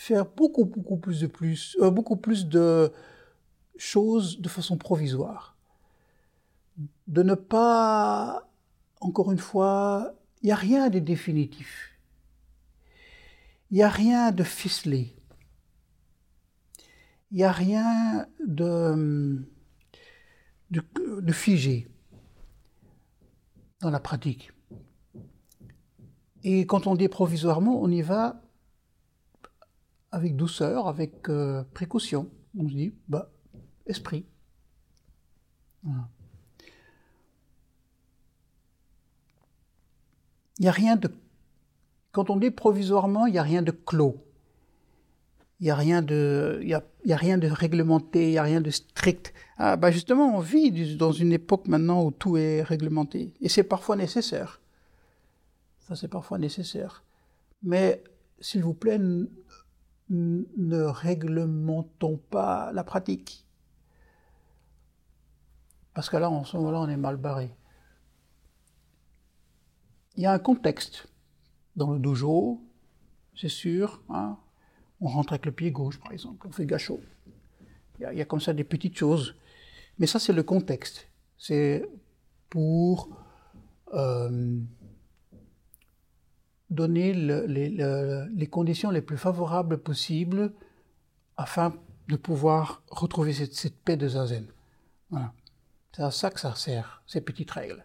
faire 0.00 0.24
beaucoup, 0.24 0.64
beaucoup 0.64 0.96
plus 0.96 1.20
de 1.20 1.26
plus, 1.26 1.76
euh, 1.80 1.90
beaucoup 1.90 2.16
plus 2.16 2.46
de 2.46 2.90
choses 3.76 4.40
de 4.40 4.48
façon 4.48 4.78
provisoire. 4.78 5.58
De 7.06 7.22
ne 7.22 7.34
pas, 7.34 8.50
encore 9.02 9.30
une 9.30 9.38
fois, 9.38 10.14
il 10.40 10.46
n'y 10.46 10.52
a 10.52 10.56
rien 10.56 10.88
de 10.88 11.00
définitif. 11.00 11.98
Il 13.70 13.74
n'y 13.74 13.82
a 13.82 13.90
rien 13.90 14.32
de 14.32 14.42
ficelé. 14.42 15.14
Il 17.30 17.36
n'y 17.36 17.44
a 17.44 17.52
rien 17.52 18.26
de 18.46 19.46
de, 20.70 21.32
figer 21.32 21.88
dans 23.80 23.90
la 23.90 24.00
pratique. 24.00 24.52
Et 26.42 26.64
quand 26.64 26.86
on 26.86 26.94
dit 26.94 27.08
provisoirement, 27.08 27.82
on 27.82 27.90
y 27.90 28.00
va 28.00 28.40
avec 30.12 30.36
douceur, 30.36 30.88
avec 30.88 31.28
euh, 31.28 31.62
précaution. 31.74 32.28
On 32.58 32.68
se 32.68 32.74
dit, 32.74 32.94
bah, 33.08 33.30
esprit. 33.86 34.24
Il 35.84 35.92
n'y 40.60 40.68
a 40.68 40.72
rien 40.72 40.96
de. 40.96 41.10
Quand 42.12 42.28
on 42.28 42.36
dit 42.36 42.50
provisoirement, 42.50 43.26
il 43.26 43.32
n'y 43.32 43.38
a 43.38 43.42
rien 43.42 43.62
de 43.62 43.70
clos. 43.70 44.16
Il 45.60 45.64
n'y 45.64 45.70
a, 45.70 45.74
rien 45.74 46.00
de, 46.00 46.60
y 46.62 46.72
a, 46.72 46.82
y 47.04 47.12
a 47.12 47.16
rien 47.16 47.36
de 47.36 47.46
réglementé, 47.46 48.28
il 48.28 48.30
n'y 48.30 48.38
a 48.38 48.42
rien 48.42 48.62
de 48.62 48.70
strict. 48.70 49.34
Ah, 49.58 49.76
bah 49.76 49.90
justement, 49.90 50.34
on 50.34 50.40
vit 50.40 50.96
dans 50.96 51.12
une 51.12 51.32
époque 51.32 51.68
maintenant 51.68 52.02
où 52.02 52.10
tout 52.10 52.38
est 52.38 52.62
réglementé. 52.62 53.34
Et 53.42 53.50
c'est 53.50 53.62
parfois 53.62 53.96
nécessaire. 53.96 54.60
Ça, 55.80 55.96
c'est 55.96 56.08
parfois 56.08 56.38
nécessaire. 56.38 57.04
Mais, 57.62 58.02
s'il 58.40 58.62
vous 58.62 58.72
plaît, 58.72 58.98
ne 60.10 60.82
réglementons 60.82 62.18
pas 62.30 62.72
la 62.72 62.84
pratique. 62.84 63.46
Parce 65.94 66.10
que 66.10 66.16
là, 66.16 66.30
en 66.30 66.44
ce 66.44 66.56
moment-là, 66.56 66.80
on 66.80 66.88
est 66.88 66.96
mal 66.96 67.16
barré. 67.16 67.50
Il 70.16 70.22
y 70.22 70.26
a 70.26 70.32
un 70.32 70.38
contexte 70.38 71.08
dans 71.76 71.92
le 71.92 71.98
dojo, 71.98 72.60
c'est 73.36 73.48
sûr. 73.48 74.02
Hein. 74.08 74.36
On 75.00 75.08
rentre 75.08 75.32
avec 75.32 75.46
le 75.46 75.52
pied 75.52 75.70
gauche, 75.70 75.98
par 75.98 76.12
exemple, 76.12 76.46
on 76.46 76.52
fait 76.52 76.66
gâchot. 76.66 77.00
Il 78.00 78.18
y 78.18 78.20
a 78.20 78.24
comme 78.24 78.40
ça 78.40 78.52
des 78.52 78.64
petites 78.64 78.96
choses. 78.96 79.34
Mais 79.98 80.06
ça, 80.06 80.18
c'est 80.18 80.32
le 80.32 80.42
contexte. 80.42 81.08
C'est 81.38 81.88
pour 82.48 83.08
euh, 83.94 84.58
donner 86.70 87.12
les, 87.12 88.46
conditions 88.46 88.90
les 88.90 89.02
plus 89.02 89.18
favorables 89.18 89.78
possibles 89.78 90.52
afin 91.36 91.74
de 92.08 92.16
pouvoir 92.16 92.82
retrouver 92.90 93.32
cette, 93.32 93.74
paix 93.84 93.96
de 93.96 94.08
zazen. 94.08 94.46
Voilà. 95.10 95.32
C'est 95.94 96.02
à 96.02 96.10
ça 96.10 96.30
que 96.30 96.40
ça 96.40 96.54
sert, 96.54 97.02
ces 97.06 97.20
petites 97.20 97.50
règles. 97.50 97.84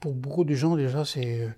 pour 0.00 0.14
beaucoup 0.14 0.44
de 0.44 0.54
gens, 0.54 0.76
déjà, 0.76 1.04
c'est 1.04 1.42
euh, 1.42 1.50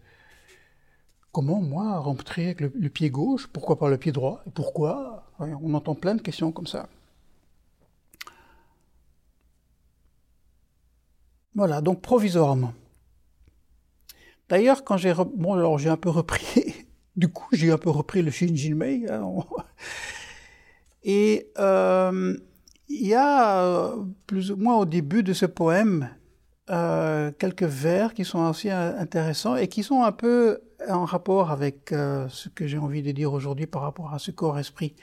comment 1.33 1.63
moi 1.63 1.99
rentrer 1.99 2.47
avec 2.47 2.61
le, 2.61 2.71
pied 2.91 3.09
gauche 3.09 3.47
Pourquoi 3.47 3.79
pas 3.79 3.89
le 3.89 3.97
pied 3.97 4.13
droit 4.13 4.45
Pourquoi 4.55 5.33
On 5.39 5.73
entend 5.73 5.95
plein 5.95 6.15
de 6.15 6.23
questions 6.23 6.53
comme 6.53 6.67
ça. 6.67 6.89
Voilà, 11.55 11.81
donc 11.81 12.01
provisoirement. 12.01 12.73
D'ailleurs, 14.53 14.85
quand 14.85 14.99
j'ai 14.99 15.15
bon, 15.15 15.55
alors 15.55 15.79
j'ai 15.79 15.89
un 15.89 15.97
peu 15.97 16.11
repris, 16.11 16.87
du 17.17 17.29
coup, 17.29 17.47
j'ai 17.53 17.73
un 17.73 17.79
peu 17.79 17.89
repris 17.89 18.21
le 18.21 18.31
Shinjin 18.31 18.75
Mei. 18.75 19.07
Hein, 19.09 19.25
et 21.03 21.49
euh, 21.59 22.37
il 22.87 23.07
y 23.07 23.15
a 23.15 23.63
euh, 23.65 24.05
plus 24.27 24.51
ou 24.51 24.57
moins 24.57 24.77
au 24.77 24.85
début 24.85 25.23
de 25.23 25.33
ce 25.33 25.47
poème 25.47 26.11
euh, 26.69 27.33
quelques 27.39 27.63
vers 27.63 28.13
qui 28.13 28.27
sont 28.27 28.41
aussi 28.41 28.69
intéressants 28.69 29.57
et 29.57 29.69
qui 29.69 29.83
sont 29.83 30.03
un 30.03 30.13
peu 30.13 30.61
en 30.87 31.07
rapport 31.07 31.51
avec 31.51 31.89
ce 31.89 32.51
que 32.51 32.67
j'ai 32.67 32.77
envie 32.77 33.03
de 33.03 33.11
dire 33.13 33.33
aujourd'hui 33.33 33.67
par 33.67 33.81
rapport 33.81 34.13
à 34.13 34.19
ce 34.19 34.33
corps-esprit. 34.33 34.95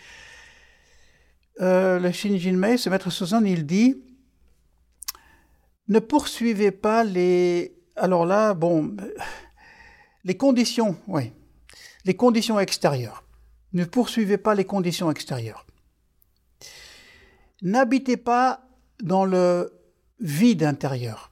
le 1.59 2.11
Shinjin 2.11 2.55
Mei, 2.55 2.77
ce 2.77 2.91
maître 2.91 3.09
Suzanne, 3.09 3.47
il 3.47 3.65
dit 3.65 3.97
ne 5.87 5.97
poursuivez 5.97 6.69
pas 6.69 7.03
les. 7.03 7.78
Alors 7.99 8.25
là, 8.25 8.53
bon, 8.53 8.95
les 10.23 10.37
conditions, 10.37 10.97
oui, 11.07 11.33
les 12.05 12.15
conditions 12.15 12.59
extérieures. 12.59 13.23
Ne 13.73 13.83
poursuivez 13.83 14.37
pas 14.37 14.55
les 14.55 14.65
conditions 14.65 15.11
extérieures. 15.11 15.65
N'habitez 17.61 18.15
pas 18.15 18.61
dans 19.03 19.25
le 19.25 19.73
vide 20.21 20.63
intérieur, 20.63 21.31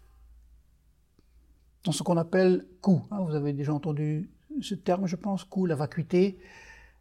dans 1.86 1.94
ce 1.94 2.04
qu'on 2.04 2.18
appelle 2.18 2.66
coup. 2.82 3.02
Hein, 3.12 3.22
vous 3.22 3.34
avez 3.34 3.54
déjà 3.54 3.74
entendu 3.74 4.30
ce 4.62 4.76
terme, 4.76 5.08
je 5.08 5.16
pense, 5.16 5.46
coup, 5.46 5.66
la 5.66 5.76
vacuité. 5.76 6.38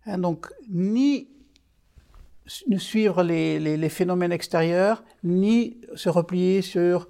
Hein, 0.06 0.18
donc, 0.18 0.46
ni 0.70 1.28
suivre 2.46 3.24
les, 3.24 3.88
phénomènes 3.88 4.30
extérieurs, 4.30 5.02
ni 5.24 5.80
se 5.96 6.08
replier 6.08 6.62
sur 6.62 7.08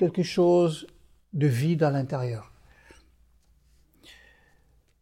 quelque 0.00 0.22
chose 0.22 0.86
de 1.34 1.46
vide 1.46 1.82
à 1.82 1.90
l'intérieur. 1.90 2.50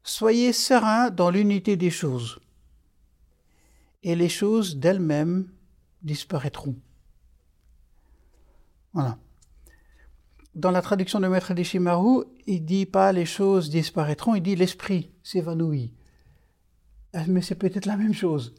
Soyez 0.02 0.52
serein 0.52 1.10
dans 1.10 1.30
l'unité 1.30 1.76
des 1.76 1.90
choses, 1.90 2.40
et 4.02 4.16
les 4.16 4.28
choses 4.28 4.76
d'elles-mêmes 4.76 5.48
disparaîtront. 6.02 6.74
Voilà. 8.92 9.18
Dans 10.56 10.72
la 10.72 10.82
traduction 10.82 11.20
de 11.20 11.28
Maître 11.28 11.54
Deshimaru, 11.54 12.24
il 12.46 12.64
dit 12.64 12.86
pas 12.86 13.12
les 13.12 13.26
choses 13.26 13.70
disparaîtront, 13.70 14.34
il 14.34 14.42
dit 14.42 14.56
l'esprit 14.56 15.12
s'évanouit. 15.22 15.92
Euh, 17.14 17.24
mais 17.28 17.42
c'est 17.42 17.54
peut-être 17.54 17.86
la 17.86 17.96
même 17.96 18.14
chose. 18.14 18.56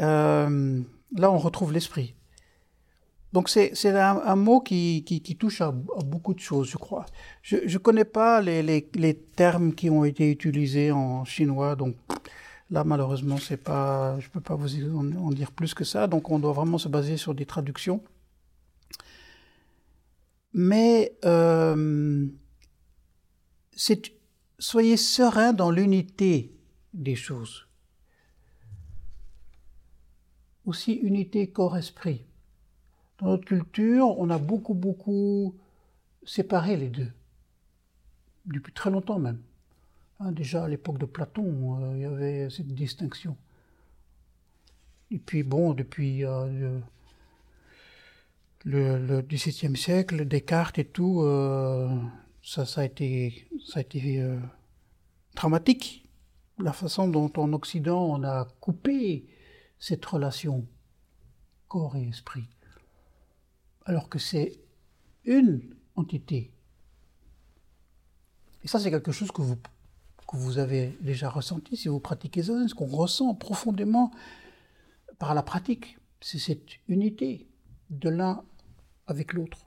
Euh, 0.00 0.82
là, 1.14 1.30
on 1.30 1.38
retrouve 1.38 1.72
l'esprit. 1.72 2.14
Donc 3.34 3.48
c'est 3.48 3.72
un, 3.88 4.36
mot 4.36 4.60
qui, 4.60 5.36
touche 5.36 5.60
à, 5.60 5.72
beaucoup 5.72 6.34
de 6.34 6.38
choses, 6.38 6.68
je 6.70 6.76
crois. 6.76 7.04
Je 7.42 7.56
ne 7.56 7.78
connais 7.78 8.04
pas 8.04 8.40
les, 8.40 9.24
termes 9.34 9.74
qui 9.74 9.90
ont 9.90 10.04
été 10.04 10.30
utilisés 10.30 10.92
en 10.92 11.24
chinois, 11.24 11.74
donc 11.74 11.96
là 12.70 12.84
malheureusement 12.84 13.36
c'est 13.36 13.56
pas, 13.56 14.20
je 14.20 14.26
ne 14.28 14.30
peux 14.30 14.40
pas 14.40 14.54
vous 14.54 14.70
en, 14.96 15.30
dire 15.30 15.50
plus 15.50 15.74
que 15.74 15.82
ça. 15.82 16.06
Donc 16.06 16.30
on 16.30 16.38
doit 16.38 16.52
vraiment 16.52 16.78
se 16.78 16.86
baser 16.86 17.16
sur 17.16 17.34
des 17.34 17.44
traductions. 17.44 18.04
Mais 20.52 21.16
euh, 21.24 22.28
soyez 24.60 24.96
serein 24.96 25.52
dans 25.52 25.72
l'unité 25.72 26.54
des 26.92 27.16
choses. 27.16 27.66
Aussi 30.66 30.92
unité 30.92 31.48
corps-esprit. 31.48 32.26
Dans 33.24 33.30
notre 33.30 33.46
culture, 33.46 34.18
on 34.18 34.28
a 34.28 34.36
beaucoup, 34.36 34.74
beaucoup 34.74 35.54
séparé 36.26 36.76
les 36.76 36.90
deux, 36.90 37.10
depuis 38.44 38.74
très 38.74 38.90
longtemps 38.90 39.18
même. 39.18 39.40
Hein, 40.20 40.30
déjà 40.32 40.64
à 40.64 40.68
l'époque 40.68 40.98
de 40.98 41.06
Platon, 41.06 41.78
euh, 41.80 41.96
il 41.96 42.02
y 42.02 42.04
avait 42.04 42.50
cette 42.50 42.66
distinction. 42.66 43.38
Et 45.10 45.18
puis 45.18 45.42
bon, 45.42 45.72
depuis 45.72 46.22
euh, 46.26 46.78
le, 48.66 49.22
XVIIe 49.22 49.74
siècle, 49.74 50.26
Descartes 50.26 50.78
et 50.78 50.84
tout, 50.84 51.22
euh, 51.22 51.88
ça, 52.42 52.66
ça, 52.66 52.82
a 52.82 52.84
été, 52.84 53.48
ça 53.64 53.78
a 53.78 53.80
été 53.80 54.22
dramatique. 55.34 56.10
La 56.58 56.74
façon 56.74 57.08
dont 57.08 57.32
en 57.38 57.54
Occident 57.54 58.04
on 58.04 58.22
a 58.22 58.46
coupé 58.60 59.24
cette 59.78 60.04
relation 60.04 60.66
corps 61.68 61.96
et 61.96 62.06
esprit 62.08 62.44
alors 63.84 64.08
que 64.08 64.18
c'est 64.18 64.60
une 65.24 65.74
entité. 65.96 66.52
Et 68.62 68.68
ça, 68.68 68.78
c'est 68.78 68.90
quelque 68.90 69.12
chose 69.12 69.30
que 69.30 69.42
vous, 70.32 70.58
avez 70.58 70.96
déjà 71.00 71.28
ressenti 71.28 71.76
si 71.76 71.88
vous 71.88 72.00
pratiquez 72.00 72.42
Zazen, 72.42 72.66
ce 72.66 72.74
qu'on 72.74 72.86
ressent 72.86 73.34
profondément 73.34 74.10
par 75.18 75.34
la 75.34 75.42
pratique. 75.42 75.98
C'est 76.20 76.38
cette 76.38 76.66
unité 76.88 77.46
de 77.90 78.08
l'un 78.08 78.42
avec 79.06 79.34
l'autre. 79.34 79.66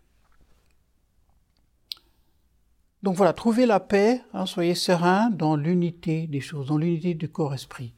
Donc 3.03 3.15
voilà, 3.15 3.33
trouvez 3.33 3.67
la 3.67 3.79
paix, 3.79 4.23
hein, 4.33 4.47
soyez 4.47 4.73
serein 4.73 5.29
dans 5.29 5.55
l'unité 5.55 6.25
des 6.27 6.41
choses, 6.41 6.67
dans 6.67 6.77
l'unité 6.77 7.13
du 7.13 7.29
corps-esprit. 7.29 7.93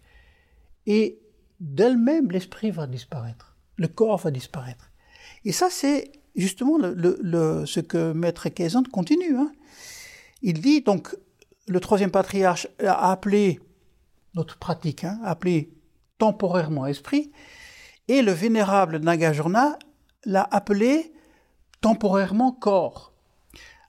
Et 0.86 1.22
d'elle-même, 1.60 2.30
l'esprit 2.30 2.72
va 2.72 2.86
disparaître, 2.86 3.56
le 3.78 3.88
corps 3.88 4.18
va 4.18 4.32
disparaître. 4.32 4.89
Et 5.46 5.52
ça, 5.52 5.70
c'est 5.70 6.12
justement 6.36 6.78
ce 6.80 7.80
que 7.80 8.14
Maître 8.14 8.50
Kaysan 8.50 8.84
continue. 8.84 9.36
Hein. 9.38 9.52
Il 10.42 10.62
dit 10.62 10.82
donc, 10.82 11.16
le 11.68 11.80
troisième 11.80 12.12
patriarche 12.12 12.68
a 12.84 13.12
appelé 13.12 13.60
notre 14.36 14.58
pratique, 14.58 15.04
hein, 15.04 15.20
appelé 15.24 15.72
temporairement 16.18 16.86
esprit, 16.86 17.32
et 18.08 18.22
le 18.22 18.32
vénérable 18.32 18.98
Nagarjuna 18.98 19.78
l'a 20.26 20.48
appelé 20.52 21.14
temporairement 21.82 22.52
corps. 22.52 23.14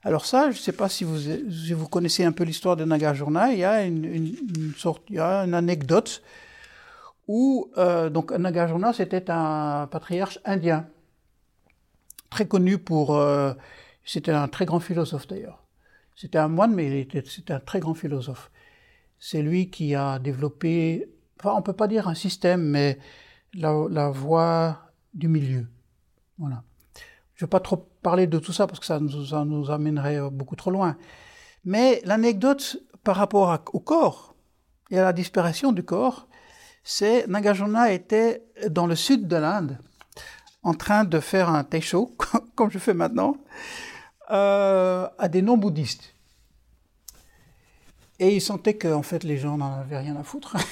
Alors 0.03 0.25
ça, 0.25 0.51
je 0.51 0.57
ne 0.57 0.61
sais 0.61 0.71
pas 0.71 0.89
si 0.89 1.03
vous, 1.03 1.87
connaissez 1.87 2.23
un 2.23 2.31
peu 2.31 2.43
l'histoire 2.43 2.75
de 2.75 2.85
Nagarjuna, 2.85 3.51
il 3.51 3.59
y 3.59 3.63
a 3.63 3.83
une, 3.83 4.35
sorte, 4.77 5.03
anecdote 5.17 6.21
où 7.27 7.69
euh, 7.77 8.09
donc 8.09 8.31
Nagarjuna 8.31 8.93
c'était 8.93 9.29
un 9.29 9.87
patriarche 9.89 10.39
indien 10.43 10.87
très 12.31 12.47
connu 12.47 12.79
pour... 12.79 13.15
Euh, 13.15 13.53
c'était 14.03 14.31
un 14.31 14.47
très 14.47 14.65
grand 14.65 14.79
philosophe 14.79 15.27
d'ailleurs. 15.27 15.63
C'était 16.15 16.39
un 16.39 16.47
moine, 16.47 16.73
mais 16.73 17.07
c'était 17.25 17.53
un 17.53 17.59
très 17.59 17.79
grand 17.79 17.93
philosophe. 17.93 18.51
C'est 19.19 19.43
lui 19.43 19.69
qui 19.69 19.93
a 19.93 20.17
développé, 20.17 21.09
enfin, 21.39 21.53
on 21.55 21.61
peut 21.61 21.73
pas 21.73 21.87
dire 21.87 22.07
un 22.07 22.15
système, 22.15 22.61
mais 22.63 22.97
la, 23.53 24.09
voie 24.09 24.79
du 25.13 25.27
milieu. 25.27 25.67
Voilà. 26.39 26.63
Je 27.35 27.43
ne 27.43 27.47
vais 27.47 27.49
pas 27.49 27.59
trop 27.59 27.77
parler 28.01 28.25
de 28.25 28.39
tout 28.39 28.53
ça 28.53 28.65
parce 28.65 28.79
que 28.79 28.85
ça 28.85 28.99
nous, 28.99 29.71
amènerait 29.71 30.29
beaucoup 30.31 30.55
trop 30.55 30.71
loin. 30.71 30.97
Mais 31.63 32.01
l'anecdote 32.05 32.77
par 33.03 33.15
rapport 33.15 33.63
au 33.73 33.79
corps 33.79 34.35
et 34.89 34.97
à 34.97 35.03
la 35.03 35.13
disparition 35.13 35.71
du 35.71 35.83
corps, 35.83 36.27
c'est 36.83 37.27
Nagarjuna 37.27 37.91
était 37.93 38.43
dans 38.69 38.87
le 38.87 38.95
sud 38.95 39.27
de 39.27 39.35
l'Inde 39.35 39.77
en 40.63 40.73
train 40.73 41.03
de 41.03 41.19
faire 41.19 41.49
un 41.49 41.63
taisho, 41.63 42.15
comme 42.55 42.69
je 42.71 42.77
fais 42.79 42.93
maintenant, 42.93 43.37
euh, 44.31 45.07
à 45.17 45.27
des 45.27 45.41
non-bouddhistes. 45.41 46.13
Et 48.19 48.35
il 48.35 48.41
sentait 48.41 48.75
que 48.75 48.87
en 48.87 49.01
fait, 49.01 49.23
les 49.23 49.37
gens 49.37 49.57
n'en 49.57 49.79
avaient 49.79 49.97
rien 49.97 50.15
à 50.15 50.23
foutre. 50.23 50.55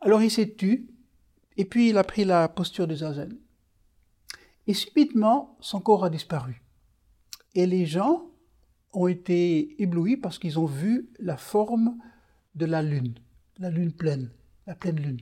Alors 0.00 0.22
il 0.22 0.30
s'est 0.30 0.54
tu, 0.54 0.88
et 1.56 1.64
puis 1.64 1.90
il 1.90 1.98
a 1.98 2.04
pris 2.04 2.24
la 2.24 2.48
posture 2.48 2.86
de 2.86 2.96
zazen. 2.96 3.38
Et 4.66 4.74
subitement, 4.74 5.56
son 5.60 5.80
corps 5.80 6.04
a 6.04 6.10
disparu. 6.10 6.62
Et 7.54 7.66
les 7.66 7.86
gens 7.86 8.26
ont 8.92 9.06
été 9.06 9.80
éblouis 9.82 10.16
parce 10.16 10.38
qu'ils 10.38 10.58
ont 10.58 10.66
vu 10.66 11.08
la 11.18 11.36
forme 11.36 11.96
de 12.54 12.66
la 12.66 12.82
lune, 12.82 13.14
la 13.58 13.70
lune 13.70 13.92
pleine, 13.92 14.30
la 14.66 14.74
pleine 14.74 15.00
lune. 15.00 15.20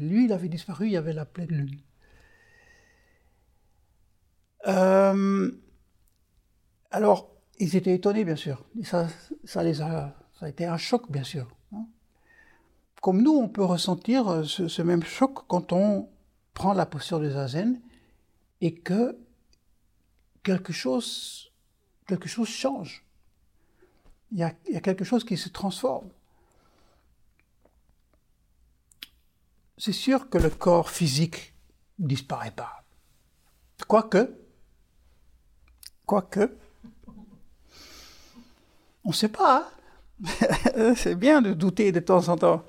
Lui, 0.00 0.24
il 0.24 0.32
avait 0.32 0.48
disparu, 0.48 0.86
il 0.86 0.92
y 0.92 0.96
avait 0.96 1.12
la 1.12 1.24
pleine 1.24 1.48
lune. 1.48 1.80
Euh, 4.66 5.50
alors, 6.90 7.30
ils 7.58 7.76
étaient 7.76 7.94
étonnés, 7.94 8.24
bien 8.24 8.36
sûr. 8.36 8.64
ça, 8.84 9.08
a, 9.54 10.48
été 10.48 10.64
un 10.64 10.76
choc, 10.76 11.10
bien 11.10 11.24
sûr. 11.24 11.48
Hein. 11.72 11.86
Comme 13.00 13.22
nous, 13.22 13.32
on 13.32 13.48
peut 13.48 13.64
ressentir 13.64 14.28
euh, 14.28 14.44
ce, 14.44 14.82
même 14.82 15.02
choc 15.02 15.46
quand 15.48 15.72
on 15.72 16.08
prend 16.54 16.72
la 16.72 16.86
posture 16.86 17.20
de 17.20 17.30
Zazen 17.30 17.80
et 18.60 18.74
que 18.74 19.18
quelque 20.42 20.72
chose, 20.72 21.50
quelque 22.06 22.28
chose 22.28 22.48
change. 22.48 23.04
Il 24.30 24.38
y 24.38 24.44
a 24.44 24.80
quelque 24.80 25.04
chose 25.04 25.24
qui 25.24 25.36
se 25.36 25.50
transforme. 25.50 26.08
C'est 29.78 29.92
sûr 29.92 30.28
que 30.28 30.38
le 30.38 30.50
corps 30.50 30.90
physique 30.90 31.54
disparaît 31.98 32.52
pas. 32.52 32.84
Quoique, 33.88 34.34
quoique, 36.06 36.56
on 39.04 39.08
ne 39.08 39.14
sait 39.14 39.28
pas. 39.28 39.68
Hein. 40.24 40.94
c'est 40.96 41.14
bien 41.14 41.42
de 41.42 41.52
douter 41.52 41.92
de 41.92 42.00
temps 42.00 42.28
en 42.28 42.36
temps. 42.36 42.64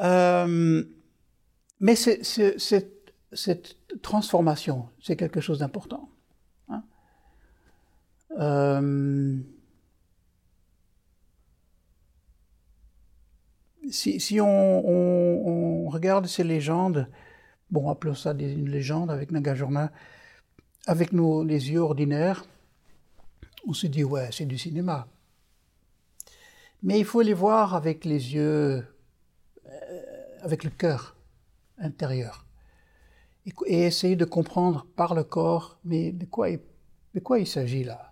Euh, 0.00 0.84
mais 1.80 1.94
cette 1.96 3.76
transformation, 4.02 4.88
c'est 5.02 5.16
quelque 5.16 5.40
chose 5.40 5.58
d'important. 5.58 6.08
Hein. 6.68 6.82
Euh, 8.38 9.36
si, 13.90 14.40
on, 14.40 15.88
regarde 15.88 16.26
ces 16.26 16.44
légendes, 16.44 17.08
bon, 17.70 17.90
appelons 17.90 18.14
ça 18.14 18.34
des, 18.34 18.52
une 18.52 18.68
légende 18.68 19.10
avec 19.10 19.30
Nagarjuna, 19.30 19.90
avec 20.86 21.12
nos, 21.12 21.44
les 21.44 21.70
yeux 21.70 21.80
ordinaires, 21.80 22.46
on 23.66 23.72
se 23.72 23.86
dit, 23.86 24.04
ouais, 24.04 24.28
c'est 24.32 24.46
du 24.46 24.58
cinéma. 24.58 25.06
Mais 26.82 26.98
il 26.98 27.04
faut 27.04 27.22
les 27.22 27.34
voir 27.34 27.74
avec 27.74 28.04
les 28.04 28.34
yeux, 28.34 28.86
euh, 29.66 30.02
avec 30.42 30.64
le 30.64 30.70
cœur 30.70 31.16
intérieur. 31.78 32.46
Et, 33.66 33.86
essayer 33.86 34.16
de 34.16 34.24
comprendre 34.24 34.86
par 34.96 35.14
le 35.14 35.24
corps, 35.24 35.78
mais 35.84 36.12
de 36.12 36.24
quoi, 36.24 36.48
de 36.50 37.20
quoi 37.20 37.38
il 37.38 37.46
s'agit 37.46 37.84
là? 37.84 38.07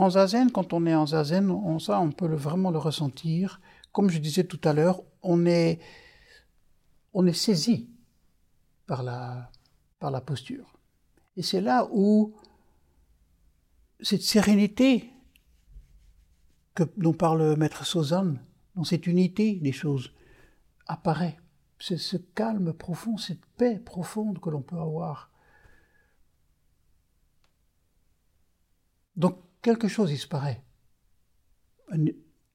En 0.00 0.08
zazen, 0.08 0.50
quand 0.50 0.72
on 0.72 0.86
est 0.86 0.94
en 0.94 1.04
zazen, 1.04 1.50
on, 1.50 1.78
ça, 1.78 2.00
on 2.00 2.10
peut 2.10 2.34
vraiment 2.34 2.70
le 2.70 2.78
ressentir. 2.78 3.60
Comme 3.92 4.08
je 4.08 4.18
disais 4.18 4.44
tout 4.44 4.60
à 4.64 4.72
l'heure, 4.72 5.02
on 5.22 5.44
est, 5.44 5.78
on 7.12 7.26
est 7.26 7.34
saisi 7.34 7.90
par 8.86 9.02
la, 9.02 9.50
par 9.98 10.10
la 10.10 10.22
posture. 10.22 10.72
Et 11.36 11.42
c'est 11.42 11.60
là 11.60 11.86
où 11.92 12.34
cette 14.00 14.22
sérénité 14.22 15.10
que, 16.74 16.84
dont 16.96 17.12
parle 17.12 17.56
Maître 17.58 17.84
Sauzanne, 17.84 18.42
dans 18.76 18.84
cette 18.84 19.06
unité 19.06 19.56
des 19.56 19.72
choses, 19.72 20.14
apparaît. 20.86 21.36
C'est 21.78 21.98
ce 21.98 22.16
calme 22.16 22.72
profond, 22.72 23.18
cette 23.18 23.44
paix 23.58 23.78
profonde 23.78 24.40
que 24.40 24.48
l'on 24.48 24.62
peut 24.62 24.78
avoir. 24.78 25.30
Donc 29.14 29.36
quelque 29.62 29.88
chose 29.88 30.10
disparaît. 30.10 30.62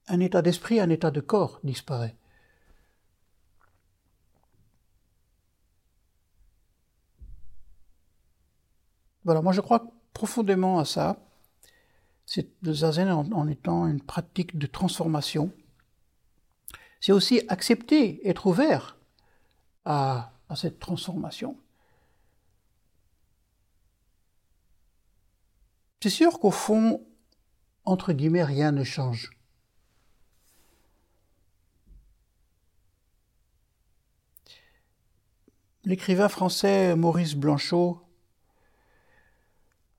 Un, 0.08 0.20
état 0.20 0.42
d'esprit, 0.42 0.80
un 0.80 0.90
état 0.90 1.12
de 1.12 1.20
corps 1.20 1.60
disparaît. 1.64 2.16
Voilà, 9.24 9.42
moi 9.42 9.52
je 9.52 9.62
crois 9.62 9.92
profondément 10.14 10.80
à 10.80 10.86
ça. 10.86 11.18
C'est 12.26 12.48
le 12.62 12.74
zazen 12.74 13.12
en, 13.12 13.48
étant 13.48 13.88
une 13.88 14.02
pratique 14.02 14.58
de 14.58 14.68
transformation. 14.68 15.52
C'est 17.02 17.12
aussi 17.12 17.42
accepter, 17.50 18.28
être 18.28 18.46
ouvert 18.48 18.98
à 19.84 20.32
cette 20.56 20.80
transformation. 20.80 21.58
C'est 26.06 26.12
sûr 26.12 26.40
qu'au 26.40 26.52
fond, 26.52 27.04
entre 27.84 28.14
guillemets, 28.14 28.44
rien 28.44 28.72
ne 28.72 28.84
change? 28.84 29.32
L'écrivain 35.84 36.30
français 36.30 36.96
Maurice 36.96 37.34
Blanchot 37.34 38.00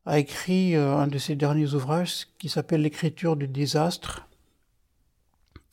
a 0.04 0.20
écrit 0.20 0.76
euh, 0.76 0.96
un 0.96 1.08
de 1.08 1.18
ses 1.18 1.34
derniers 1.34 1.74
ouvrages 1.74 2.28
qui 2.38 2.48
s'appelle 2.50 2.82
L'écriture 2.82 3.34
du 3.34 3.48
désastre. 3.48 4.28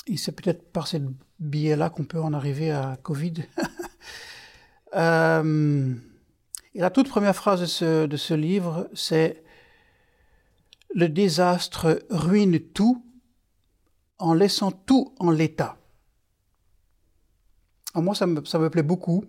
Et 0.07 0.17
c'est 0.17 0.31
peut-être 0.31 0.71
par 0.71 0.87
ce 0.87 0.97
biais-là 1.41 1.91
qu'on 1.91 2.05
peut 2.05 2.19
en 2.19 2.33
arriver 2.33 2.71
à 2.71 2.97
Covid. 3.03 3.35
euh, 4.95 5.93
et 6.73 6.79
la 6.79 6.89
toute 6.89 7.07
première 7.07 7.35
phrase 7.35 7.61
de 7.61 7.67
ce, 7.67 8.07
de 8.07 8.17
ce 8.17 8.33
livre, 8.33 8.89
c'est 8.95 9.43
Le 10.95 11.10
désastre 11.10 12.06
ruine 12.10 12.60
tout 12.60 13.03
en 14.19 14.34
laissant 14.34 14.71
tout 14.71 15.13
en 15.19 15.32
l'état. 15.32 15.77
moi, 17.95 18.15
ça 18.15 18.25
me, 18.27 18.69
plaît 18.69 18.84
beaucoup 18.84 19.25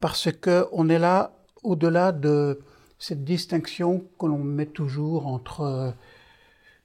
parce 0.00 0.30
que 0.32 0.66
on 0.72 0.88
est 0.88 0.98
là 0.98 1.32
au-delà 1.62 2.12
de 2.12 2.60
cette 2.98 3.24
distinction 3.24 4.06
que 4.18 4.26
l'on 4.26 4.38
met 4.38 4.66
toujours 4.66 5.26
entre 5.26 5.60
euh, 5.60 5.90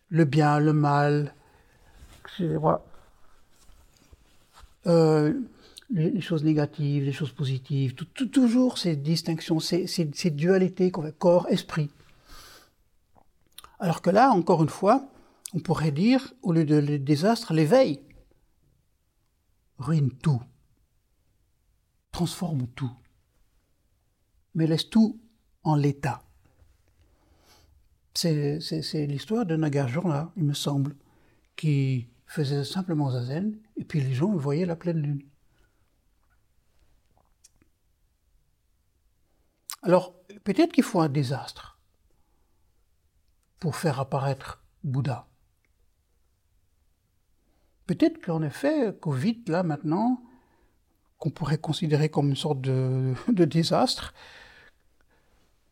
le 0.09 0.25
bien, 0.25 0.59
le 0.59 0.73
mal, 0.73 1.33
euh, 4.87 5.33
les, 5.89 6.21
choses 6.21 6.43
négatives, 6.43 7.03
les 7.03 7.11
choses 7.11 7.31
positives, 7.31 7.93
toujours 7.93 8.77
ces 8.77 8.95
distinctions, 8.95 9.59
ces, 9.59 10.29
dualités 10.31 10.91
corps, 10.91 11.47
esprit. 11.49 11.89
Alors 13.81 14.03
que 14.03 14.11
là, 14.11 14.29
encore 14.29 14.61
une 14.61 14.69
fois, 14.69 15.09
on 15.53 15.59
pourrait 15.59 15.91
dire, 15.91 16.33
au 16.43 16.53
lieu 16.53 16.65
de 16.65 16.75
le 16.75 16.99
désastre, 16.99 17.51
l'éveil 17.51 17.99
ruine 19.79 20.11
tout, 20.19 20.39
transforme 22.11 22.67
tout, 22.67 22.91
mais 24.53 24.67
laisse 24.67 24.87
tout 24.87 25.19
en 25.63 25.75
l'état. 25.75 26.23
C'est 28.13 28.59
l'histoire 29.07 29.47
de 29.47 29.55
Nagarjuna, 29.55 30.31
il 30.37 30.43
me 30.43 30.53
semble, 30.53 30.95
qui 31.55 32.07
faisait 32.27 32.63
simplement 32.63 33.09
zazen, 33.09 33.59
et 33.77 33.83
puis 33.83 33.99
les 33.99 34.13
gens 34.13 34.31
voyaient 34.35 34.67
la 34.67 34.75
pleine 34.75 35.01
lune. 35.01 35.23
Alors, 39.81 40.13
peut-être 40.43 40.71
qu'il 40.71 40.83
faut 40.83 41.01
un 41.01 41.09
désastre 41.09 41.70
pour 43.61 43.75
faire 43.75 43.99
apparaître 43.99 44.63
Bouddha. 44.83 45.27
Peut-être 47.85 48.19
qu'en 48.19 48.41
effet, 48.41 48.97
Covid, 48.99 49.43
là 49.47 49.61
maintenant, 49.61 50.23
qu'on 51.19 51.29
pourrait 51.29 51.59
considérer 51.59 52.09
comme 52.09 52.29
une 52.29 52.35
sorte 52.35 52.59
de, 52.59 53.13
désastre, 53.45 54.13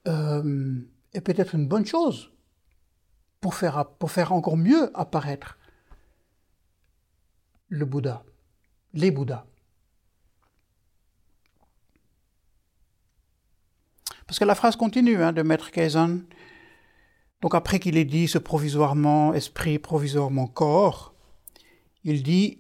euh, 0.07 0.79
est 1.13 1.21
peut-être 1.21 1.55
une 1.55 1.67
bonne 1.67 1.85
chose 1.85 2.31
pour 3.41 3.55
faire, 3.55 3.83
pour 3.97 4.11
faire 4.11 4.33
encore 4.33 4.57
mieux 4.57 4.95
apparaître 4.97 5.57
le 7.69 7.85
Bouddha, 7.85 8.23
les 8.93 9.09
Bouddhas. 9.09 9.47
Parce 14.27 14.37
que 14.37 14.45
la 14.45 14.53
phrase 14.53 14.75
continue 14.75 15.23
hein, 15.23 15.33
de 15.33 15.41
Maître 15.41 15.71
Kaizen. 15.71 16.23
Donc 17.41 17.55
après 17.55 17.79
qu'il 17.79 17.97
ait 17.97 18.05
dit 18.05 18.27
ce 18.27 18.37
provisoirement 18.37 19.33
esprit, 19.33 19.79
provisoirement 19.79 20.47
corps, 20.47 21.13
il 22.03 22.23
dit 22.23 22.59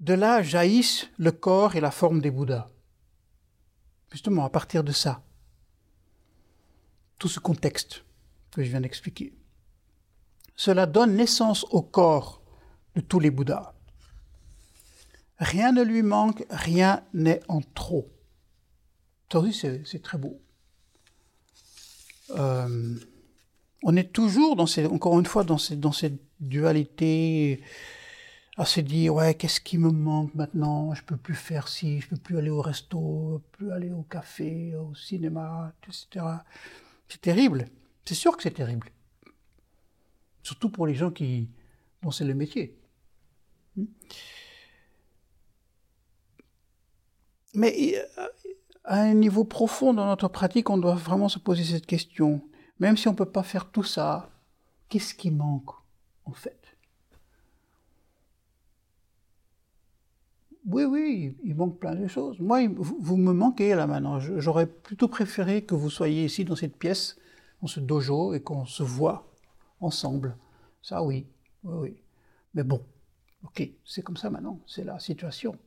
de 0.00 0.14
là 0.14 0.42
jaillissent 0.42 1.08
le 1.16 1.30
corps 1.30 1.76
et 1.76 1.80
la 1.80 1.92
forme 1.92 2.20
des 2.20 2.30
Bouddhas. 2.30 2.70
Justement, 4.10 4.44
à 4.44 4.50
partir 4.50 4.82
de 4.82 4.92
ça 4.92 5.22
tout 7.18 7.28
ce 7.28 7.38
contexte 7.38 8.04
que 8.50 8.64
je 8.64 8.68
viens 8.68 8.80
d'expliquer. 8.80 9.32
Cela 10.56 10.86
donne 10.86 11.14
naissance 11.14 11.64
au 11.70 11.80
corps 11.80 12.42
de 12.96 13.00
tous 13.00 13.20
les 13.20 13.30
Bouddhas. 13.30 13.74
Rien 15.38 15.70
ne 15.70 15.82
lui 15.82 16.02
manque, 16.02 16.44
rien 16.50 17.04
n'est 17.14 17.40
en 17.48 17.60
trop. 17.60 18.10
Ça 19.32 19.40
c'est 19.84 20.02
très 20.02 20.18
beau. 20.18 20.40
Euh, 22.30 22.96
on 23.82 23.96
est 23.96 24.12
toujours 24.12 24.56
dans 24.56 24.66
encore 24.90 25.18
une 25.18 25.26
fois 25.26 25.44
dans 25.44 25.58
cette 25.58 26.20
dualité 26.40 27.62
à 28.56 28.64
se 28.64 28.80
dire 28.80 29.14
ouais 29.14 29.34
qu'est-ce 29.34 29.60
qui 29.60 29.78
me 29.78 29.90
manque 29.90 30.34
maintenant? 30.34 30.94
Je 30.94 31.02
peux 31.02 31.16
plus 31.16 31.34
faire 31.34 31.68
ci 31.68 32.00
je 32.00 32.08
peux 32.08 32.16
plus 32.16 32.38
aller 32.38 32.50
au 32.50 32.60
resto 32.60 33.42
plus 33.52 33.72
aller 33.72 33.90
au 33.90 34.02
café 34.02 34.74
au 34.76 34.94
cinéma 34.94 35.72
etc 35.86 36.22
c'est 37.12 37.20
terrible. 37.20 37.66
C'est 38.06 38.14
sûr 38.14 38.34
que 38.34 38.42
c'est 38.42 38.52
terrible. 38.52 38.90
Surtout 40.42 40.70
pour 40.70 40.86
les 40.86 40.94
gens 40.94 41.10
qui, 41.10 41.50
dont 42.00 42.10
c'est 42.10 42.24
le 42.24 42.32
métier. 42.32 42.74
Hmm. 43.76 43.84
Mais 47.52 48.02
euh, 48.18 48.26
à 48.84 49.02
un 49.02 49.12
niveau 49.12 49.44
profond 49.44 49.92
dans 49.92 50.06
notre 50.06 50.28
pratique, 50.28 50.70
on 50.70 50.78
doit 50.78 50.94
vraiment 50.94 51.28
se 51.28 51.38
poser 51.38 51.64
cette 51.64 51.84
question. 51.84 52.42
Même 52.80 52.96
si 52.96 53.08
on 53.08 53.12
ne 53.12 53.16
peut 53.16 53.24
pas 53.24 53.42
faire 53.42 53.70
tout 53.70 53.84
ça, 53.84 54.30
qu'est-ce 54.88 55.14
qui 55.14 55.30
manque 55.30 55.70
en 56.24 56.32
fait? 56.32 56.58
Oui, 60.64 60.84
oui, 60.84 61.36
il 61.44 61.56
manque 61.56 61.78
plein 61.78 61.94
de 61.94 62.06
choses. 62.06 62.38
Moi, 62.38 62.68
vous 62.68 63.16
me 63.16 63.32
manquez 63.32 63.74
là 63.74 63.86
maintenant. 63.86 64.20
J'aurais 64.20 64.66
plutôt 64.66 65.08
préféré 65.08 65.64
que 65.64 65.74
vous 65.74 65.90
soyez 65.90 66.24
ici 66.24 66.44
dans 66.44 66.54
cette 66.54 66.76
pièce, 66.76 67.18
dans 67.60 67.66
ce 67.66 67.80
dojo, 67.80 68.32
et 68.32 68.40
qu'on 68.40 68.64
se 68.64 68.82
voit 68.82 69.26
ensemble. 69.80 70.36
Ça, 70.80 71.02
oui, 71.02 71.26
oui, 71.64 71.74
oui. 71.78 72.02
Mais 72.54 72.62
bon, 72.62 72.84
ok, 73.44 73.68
c'est 73.84 74.02
comme 74.02 74.16
ça 74.16 74.30
maintenant, 74.30 74.60
c'est 74.66 74.84
la 74.84 75.00
situation. 75.00 75.58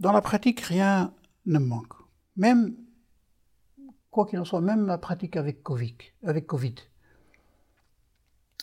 Dans 0.00 0.12
la 0.12 0.22
pratique, 0.22 0.60
rien 0.60 1.12
ne 1.46 1.58
manque. 1.58 1.94
Même, 2.36 2.76
quoi 4.10 4.26
qu'il 4.26 4.38
en 4.38 4.44
soit, 4.44 4.60
même 4.60 4.86
la 4.86 4.98
pratique 4.98 5.36
avec 5.36 5.62
COVID. 5.62 5.96
Avec 6.24 6.46
COVID. 6.46 6.74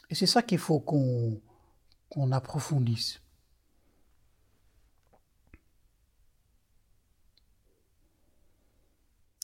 Et 0.10 0.16
c'est 0.16 0.26
ça 0.26 0.42
qu'il 0.42 0.60
faut 0.60 0.80
qu'on 0.80 2.32
approfondisse. 2.32 3.22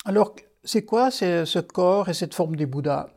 Alors, 0.06 0.36
c'est 0.64 0.86
quoi 0.86 1.12
ce 1.12 1.60
corps 1.60 2.10
et 2.10 2.14
cette 2.14 2.34
forme 2.34 2.56
des 2.56 2.66
Bouddhas? 2.66 3.10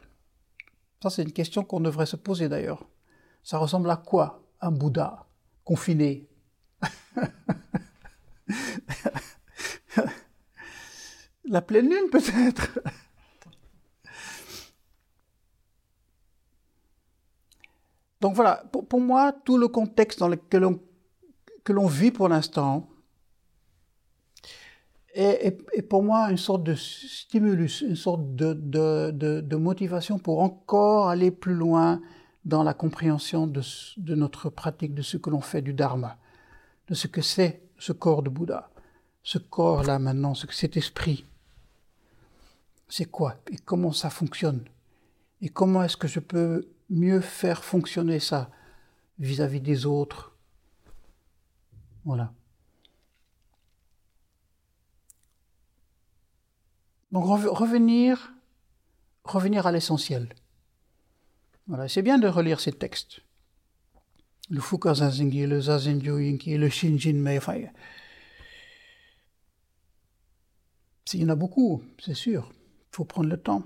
Ça, 1.02 1.10
c'est 1.10 1.22
une 1.22 1.32
question 1.32 1.64
qu'on 1.64 1.80
devrait 1.80 2.06
se 2.06 2.16
poser 2.16 2.48
d'ailleurs. 2.48 2.88
Ça 3.42 3.58
ressemble 3.58 3.90
à 3.90 3.96
quoi 3.96 4.44
un 4.60 4.70
Bouddha 4.70 5.26
confiné? 5.64 6.28
La 11.44 11.62
pleine 11.62 11.88
lune 11.88 12.10
peut-être. 12.10 12.80
Donc 18.20 18.34
voilà, 18.34 18.64
pour, 18.88 19.00
moi, 19.00 19.32
tout 19.32 19.58
le 19.58 19.68
contexte 19.68 20.18
dans 20.18 20.28
lequel 20.28 20.64
on, 20.64 20.80
que 21.64 21.72
l'on 21.72 21.86
vit 21.86 22.10
pour 22.10 22.28
l'instant 22.28 22.88
est, 25.14 25.82
pour 25.88 26.02
moi 26.02 26.30
une 26.30 26.36
sorte 26.36 26.62
de 26.62 26.74
stimulus, 26.74 27.82
une 27.82 27.96
sorte 27.96 28.34
de, 28.34 28.52
de, 28.52 29.40
de, 29.40 29.56
motivation 29.56 30.18
pour 30.18 30.40
encore 30.40 31.08
aller 31.08 31.30
plus 31.30 31.54
loin 31.54 32.00
dans 32.44 32.62
la 32.62 32.74
compréhension 32.74 33.46
de, 33.46 33.62
de 33.96 34.14
notre 34.14 34.50
pratique, 34.50 34.94
de 34.94 35.02
ce 35.02 35.16
que 35.16 35.30
l'on 35.30 35.40
fait 35.40 35.62
du 35.62 35.72
Dharma, 35.72 36.16
de 36.88 36.94
ce 36.94 37.06
que 37.06 37.22
c'est 37.22 37.62
ce 37.78 37.92
corps 37.92 38.22
de 38.22 38.28
Bouddha, 38.30 38.70
ce 39.26 39.38
corps-là 39.38 39.98
maintenant, 39.98 40.34
cet 40.36 40.76
esprit. 40.76 41.26
C'est 42.88 43.10
quoi 43.10 43.40
et 43.50 43.56
comment 43.56 43.90
ça 43.90 44.08
fonctionne 44.08 44.64
et 45.40 45.48
comment 45.48 45.82
est-ce 45.82 45.96
que 45.96 46.06
je 46.06 46.20
peux 46.20 46.68
mieux 46.90 47.20
faire 47.20 47.64
fonctionner 47.64 48.20
ça 48.20 48.52
vis-à-vis 49.18 49.60
des 49.60 49.84
autres 49.84 50.36
Voilà. 52.04 52.32
Donc 57.10 57.24
revenir, 57.24 58.32
revenir 59.24 59.66
à 59.66 59.72
l'essentiel. 59.72 60.32
Voilà, 61.66 61.88
c'est 61.88 62.02
bien 62.02 62.18
de 62.18 62.28
relire 62.28 62.60
ces 62.60 62.72
textes. 62.72 63.22
Le 64.50 64.60
Fukazazengi, 64.60 65.46
le 65.46 65.60
Zazenjo-Yinki, 65.62 66.56
le 66.56 66.68
Shinjin-mei, 66.68 67.38
enfin, 67.38 67.58
il 71.14 71.22
y 71.22 71.24
en 71.24 71.28
a 71.28 71.34
beaucoup, 71.36 71.82
c'est 71.98 72.14
sûr. 72.14 72.52
Il 72.92 72.96
faut 72.96 73.04
prendre 73.04 73.28
le 73.28 73.36
temps. 73.36 73.64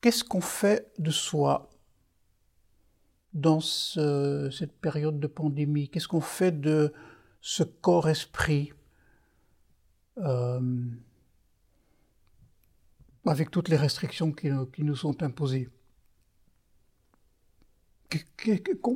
Qu'est-ce 0.00 0.24
qu'on 0.24 0.40
fait 0.40 0.92
de 0.98 1.12
soi 1.12 1.70
dans 3.32 3.60
cette 3.60 4.72
période 4.80 5.20
de 5.20 5.26
pandémie? 5.28 5.88
Qu'est-ce 5.88 6.08
qu'on 6.08 6.20
fait 6.20 6.60
de 6.60 6.92
ce 7.40 7.62
corps-esprit 7.62 8.72
euh, 10.18 10.60
avec 13.24 13.50
toutes 13.50 13.68
les 13.68 13.76
restrictions 13.76 14.32
qui, 14.32 14.50
nous 14.78 14.96
sont 14.96 15.22
imposées? 15.22 15.68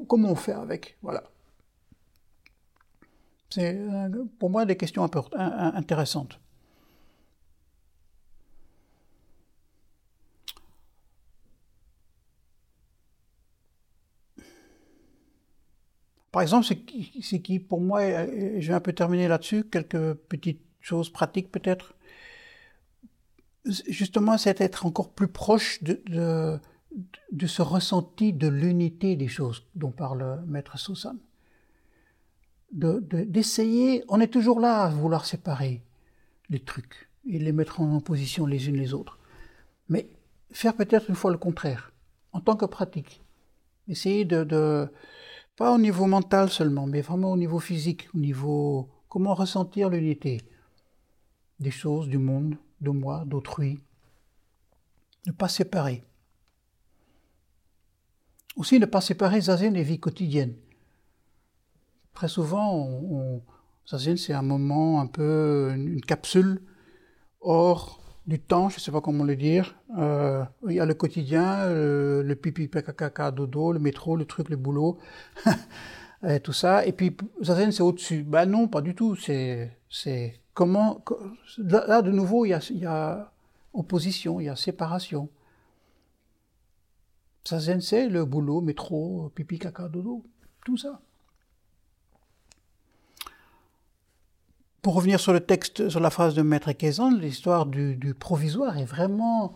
Comment 0.09 0.33
on 0.33 0.35
fait 0.35 0.53
avec? 0.53 0.99
Voilà. 1.03 1.23
C'est 3.57 3.75
pour 4.39 4.51
moi 4.51 4.67
des 4.67 4.77
questions 4.77 5.03
intéressantes. 5.03 6.39
Par 16.33 16.43
exemple, 16.43 16.67
c'est 16.67 17.41
qui, 17.41 17.59
pour 17.59 17.81
moi, 17.81 18.03
je 18.03 18.69
vais 18.69 18.75
un 18.75 18.81
peu 18.81 18.93
terminer 18.93 19.27
là-dessus, 19.27 19.65
quelques 19.65 20.13
petites 20.13 20.61
choses 20.81 21.09
pratiques 21.09 21.51
peut-être. 21.51 21.95
Justement, 23.65 24.37
c'est 24.37 24.61
être 24.61 24.85
encore 24.85 25.15
plus 25.15 25.29
proche 25.29 25.83
de, 25.83 26.61
ce 27.47 27.63
ressenti 27.63 28.35
de 28.35 28.49
l'unité 28.49 29.17
des 29.17 29.29
choses 29.29 29.65
dont 29.75 29.93
parle 29.93 30.45
Maître 30.47 30.79
Susan. 30.79 31.17
D'essayer, 32.73 34.05
on 34.09 34.21
est 34.21 34.33
toujours 34.33 34.61
là 34.61 34.83
à 34.83 34.89
vouloir 34.89 35.25
séparer 35.25 35.83
les 36.49 36.61
trucs 36.61 37.09
et 37.29 37.39
les 37.39 37.53
mettre 37.53 37.81
en 37.81 37.97
opposition 37.97 38.47
les 38.47 38.69
unes 38.69 38.77
les 38.77 38.93
autres. 38.93 39.19
Mais 39.89 40.09
faire 40.51 40.75
peut-être 40.75 41.09
une 41.09 41.17
fois 41.17 41.31
le 41.31 41.39
contraire, 41.39 41.93
en 42.33 42.41
tant 42.41 42.57
que 42.57 42.67
pratique. 42.67 43.23
Essayer 43.89 44.25
de, 44.25 44.89
pas 45.57 45.73
au 45.73 45.79
niveau 45.79 46.07
mental 46.07 46.51
seulement, 46.51 46.87
mais 46.87 47.01
vraiment 47.01 47.33
au 47.33 47.37
niveau 47.37 47.61
physique, 47.61 48.09
au 48.15 48.19
niveau 48.19 48.89
comment 49.09 49.35
ressentir 49.35 49.89
l'unité 49.89 50.43
des 51.61 51.71
choses, 51.71 52.09
du 52.09 52.19
monde, 52.19 52.57
de 52.81 52.91
moi, 52.91 53.25
d'autrui. 53.27 53.79
Ne 55.27 55.33
pas 55.33 55.49
séparer. 55.49 56.05
Aussi 58.57 58.79
ne 58.79 58.87
pas 58.87 59.01
séparer 59.01 59.41
zazen 59.41 59.77
et 59.77 59.83
vie 59.83 60.01
quotidienne. 60.01 60.55
Très 62.17 62.29
souvent, 62.29 62.75
on, 62.75 63.43
c'est 63.85 64.33
un 64.33 64.41
moment 64.41 65.03
un 65.03 65.07
peu 65.07 65.71
une 65.77 66.01
capsule 66.01 66.63
hors 67.43 68.01
du 68.27 68.41
temps, 68.41 68.71
je 68.71 68.77
ne 68.77 68.81
sais 68.81 68.91
pas 68.91 69.03
comment 69.03 69.23
le 69.23 69.37
dire. 69.37 69.77
Euh, 69.99 70.43
il 70.67 70.77
y 70.77 70.81
a 70.81 70.87
le 70.87 70.95
quotidien, 70.95 71.67
euh, 71.67 72.23
le 72.23 72.35
pipi, 72.35 72.71
caca, 72.71 73.31
dodo, 73.31 73.71
le 73.71 73.81
métro, 73.81 74.17
le 74.17 74.25
truc, 74.25 74.49
le 74.49 74.57
boulot, 74.57 74.97
tout 76.43 76.55
ça. 76.55 76.87
Et 76.87 76.93
puis 76.93 77.15
Zazen, 77.43 77.71
c'est 77.71 77.83
au-dessus. 77.83 78.23
Ben 78.23 78.47
non, 78.47 78.67
pas 78.67 78.81
du 78.81 78.95
tout. 78.95 79.15
C'est 79.15 80.41
comment. 80.55 81.05
Là, 81.59 82.01
de 82.01 82.11
nouveau, 82.11 82.47
il 82.47 82.49
y, 82.49 82.55
a, 82.55 82.67
il 82.71 82.79
y 82.79 82.87
a 82.87 83.31
opposition, 83.75 84.41
il 84.41 84.45
y 84.45 84.49
a 84.49 84.57
séparation. 84.57 85.29
Zazen, 87.47 87.83
c'est 87.83 88.09
le 88.09 88.25
boulot, 88.25 88.63
métro, 88.63 89.31
pipi, 89.35 89.59
caca, 89.59 89.87
dodo, 89.89 90.25
tout 90.65 90.79
ça. 90.79 91.03
Pour 94.87 94.95
revenir 94.95 95.19
sur 95.19 95.33
le 95.33 95.41
texte, 95.41 95.89
sur 95.89 95.99
la 95.99 96.11
phrase 96.11 96.37
de 96.37 96.43
Maître 96.43 96.71
Kaysan, 96.71 97.11
l'histoire 97.11 97.67
du, 97.67 98.15
provisoire 98.17 98.79
est 98.79 98.85
vraiment, 98.85 99.53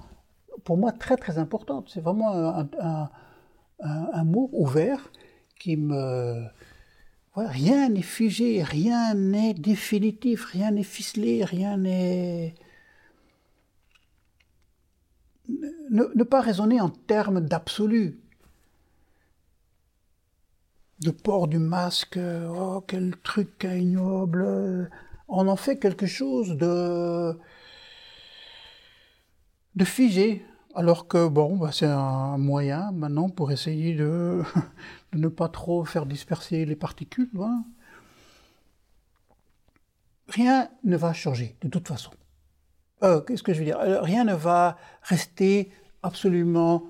pour 0.64 0.76
moi, 0.76 0.90
très 0.90 1.16
très 1.16 1.38
importante. 1.38 1.88
C'est 1.88 2.00
vraiment 2.00 2.66
un, 3.80 4.24
mot 4.24 4.50
ouvert 4.52 5.12
qui 5.56 5.76
me... 5.76 6.48
rien 7.36 7.90
n'est 7.90 8.02
figé, 8.02 8.64
rien 8.64 9.14
n'est 9.14 9.54
définitif, 9.54 10.46
rien 10.46 10.72
n'est 10.72 10.82
ficelé, 10.82 11.44
rien 11.44 11.76
n'est... 11.76 12.56
Ne, 15.48 16.24
pas 16.24 16.40
raisonner 16.40 16.80
en 16.80 16.88
termes 16.88 17.40
d'absolu. 17.40 18.18
De 20.98 21.12
port 21.12 21.46
du 21.46 21.60
masque, 21.60 22.18
oh 22.18 22.82
quel 22.84 23.16
truc 23.22 23.62
ignoble, 23.62 24.90
on 25.30 25.48
en 25.48 25.56
fait 25.56 25.78
quelque 25.78 26.06
chose 26.06 26.56
de, 26.56 27.38
figé, 29.84 30.44
alors 30.74 31.08
que 31.08 31.28
bon, 31.28 31.56
bah, 31.56 31.70
c'est 31.72 31.86
un 31.86 32.36
moyen 32.36 32.90
maintenant 32.92 33.28
pour 33.28 33.52
essayer 33.52 33.94
de, 33.94 34.42
ne 35.14 35.28
pas 35.28 35.48
trop 35.48 35.84
faire 35.84 36.04
disperser 36.04 36.66
les 36.66 36.76
particules. 36.76 37.30
Rien 40.28 40.68
ne 40.84 40.96
va 40.96 41.12
changer 41.12 41.56
de 41.62 41.68
toute 41.68 41.88
façon. 41.88 42.10
Euh, 43.02 43.20
qu'est-ce 43.22 43.42
que 43.42 43.54
je 43.54 43.60
veux 43.60 43.64
dire? 43.64 43.78
Euh, 43.78 44.02
Rien 44.02 44.24
ne 44.24 44.34
va 44.34 44.76
rester 45.02 45.72
absolument. 46.02 46.86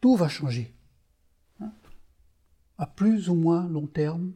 Tout 0.00 0.16
va 0.16 0.28
changer. 0.28 0.74
Hein. 1.60 1.70
à 2.78 2.86
plus 2.86 3.28
ou 3.28 3.34
moins 3.34 3.68
long 3.68 3.86
terme, 3.86 4.32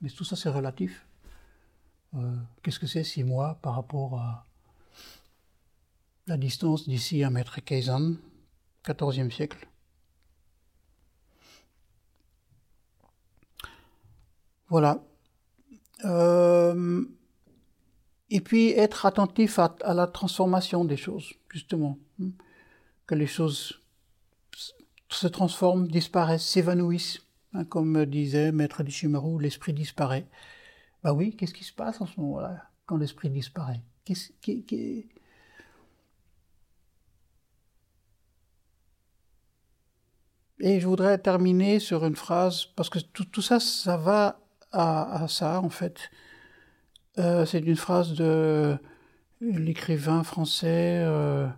mais 0.00 0.08
tout 0.08 0.24
ça 0.24 0.36
c'est 0.36 0.48
relatif. 0.48 1.06
Euh, 2.14 2.36
qu'est-ce 2.62 2.78
que 2.78 2.86
c'est 2.86 3.04
six 3.04 3.24
mois 3.24 3.58
par 3.62 3.74
rapport 3.74 4.18
à 4.18 4.46
la 6.26 6.36
distance 6.36 6.88
d'ici 6.88 7.24
à 7.24 7.30
Maître 7.30 7.60
Kaisan, 7.60 8.14
14e 8.84 9.30
siècle? 9.30 9.66
Voilà. 14.68 15.04
Euh, 16.04 17.04
et 18.30 18.40
puis 18.40 18.70
être 18.70 19.04
attentif 19.04 19.58
à, 19.58 19.76
la 19.92 20.06
transformation 20.06 20.84
des 20.84 20.96
choses, 20.96 21.34
justement. 21.50 21.98
Hein. 22.20 22.30
Que 23.06 23.14
les 23.14 23.26
choses 23.26 23.80
se 25.10 25.26
transforment, 25.26 25.88
disparaissent, 25.88 26.46
s'évanouissent. 26.46 27.20
Hein, 27.52 27.66
comme 27.66 28.06
disait 28.06 28.50
Maître 28.50 28.82
Dishimaru, 28.82 29.42
l'esprit 29.42 29.74
disparaît. 29.74 30.26
Bah 31.02 31.12
oui, 31.12 31.34
qu'est-ce 31.36 31.54
qui 31.54 31.64
se 31.64 31.72
passe 31.72 32.00
en 32.00 32.06
ce 32.06 32.20
moment-là, 32.20 32.70
quand 32.86 32.96
l'esprit 32.96 33.30
disparaît? 33.30 33.82
Et 40.60 40.78
je 40.80 40.86
voudrais 40.86 41.18
terminer 41.18 41.80
sur 41.80 42.04
une 42.04 42.14
phrase, 42.14 42.66
parce 42.76 42.88
que 42.88 43.00
tout, 43.00 43.42
ça, 43.42 43.58
ça 43.58 43.96
va 43.96 44.40
à, 44.70 45.26
ça, 45.28 45.60
en 45.60 45.70
fait. 45.70 46.10
Euh, 47.18 47.44
c'est 47.44 47.58
une 47.58 47.76
phrase 47.76 48.14
de 48.14 48.78
l'écrivain 49.40 50.22
français 50.22 51.02
euh, 51.04 51.48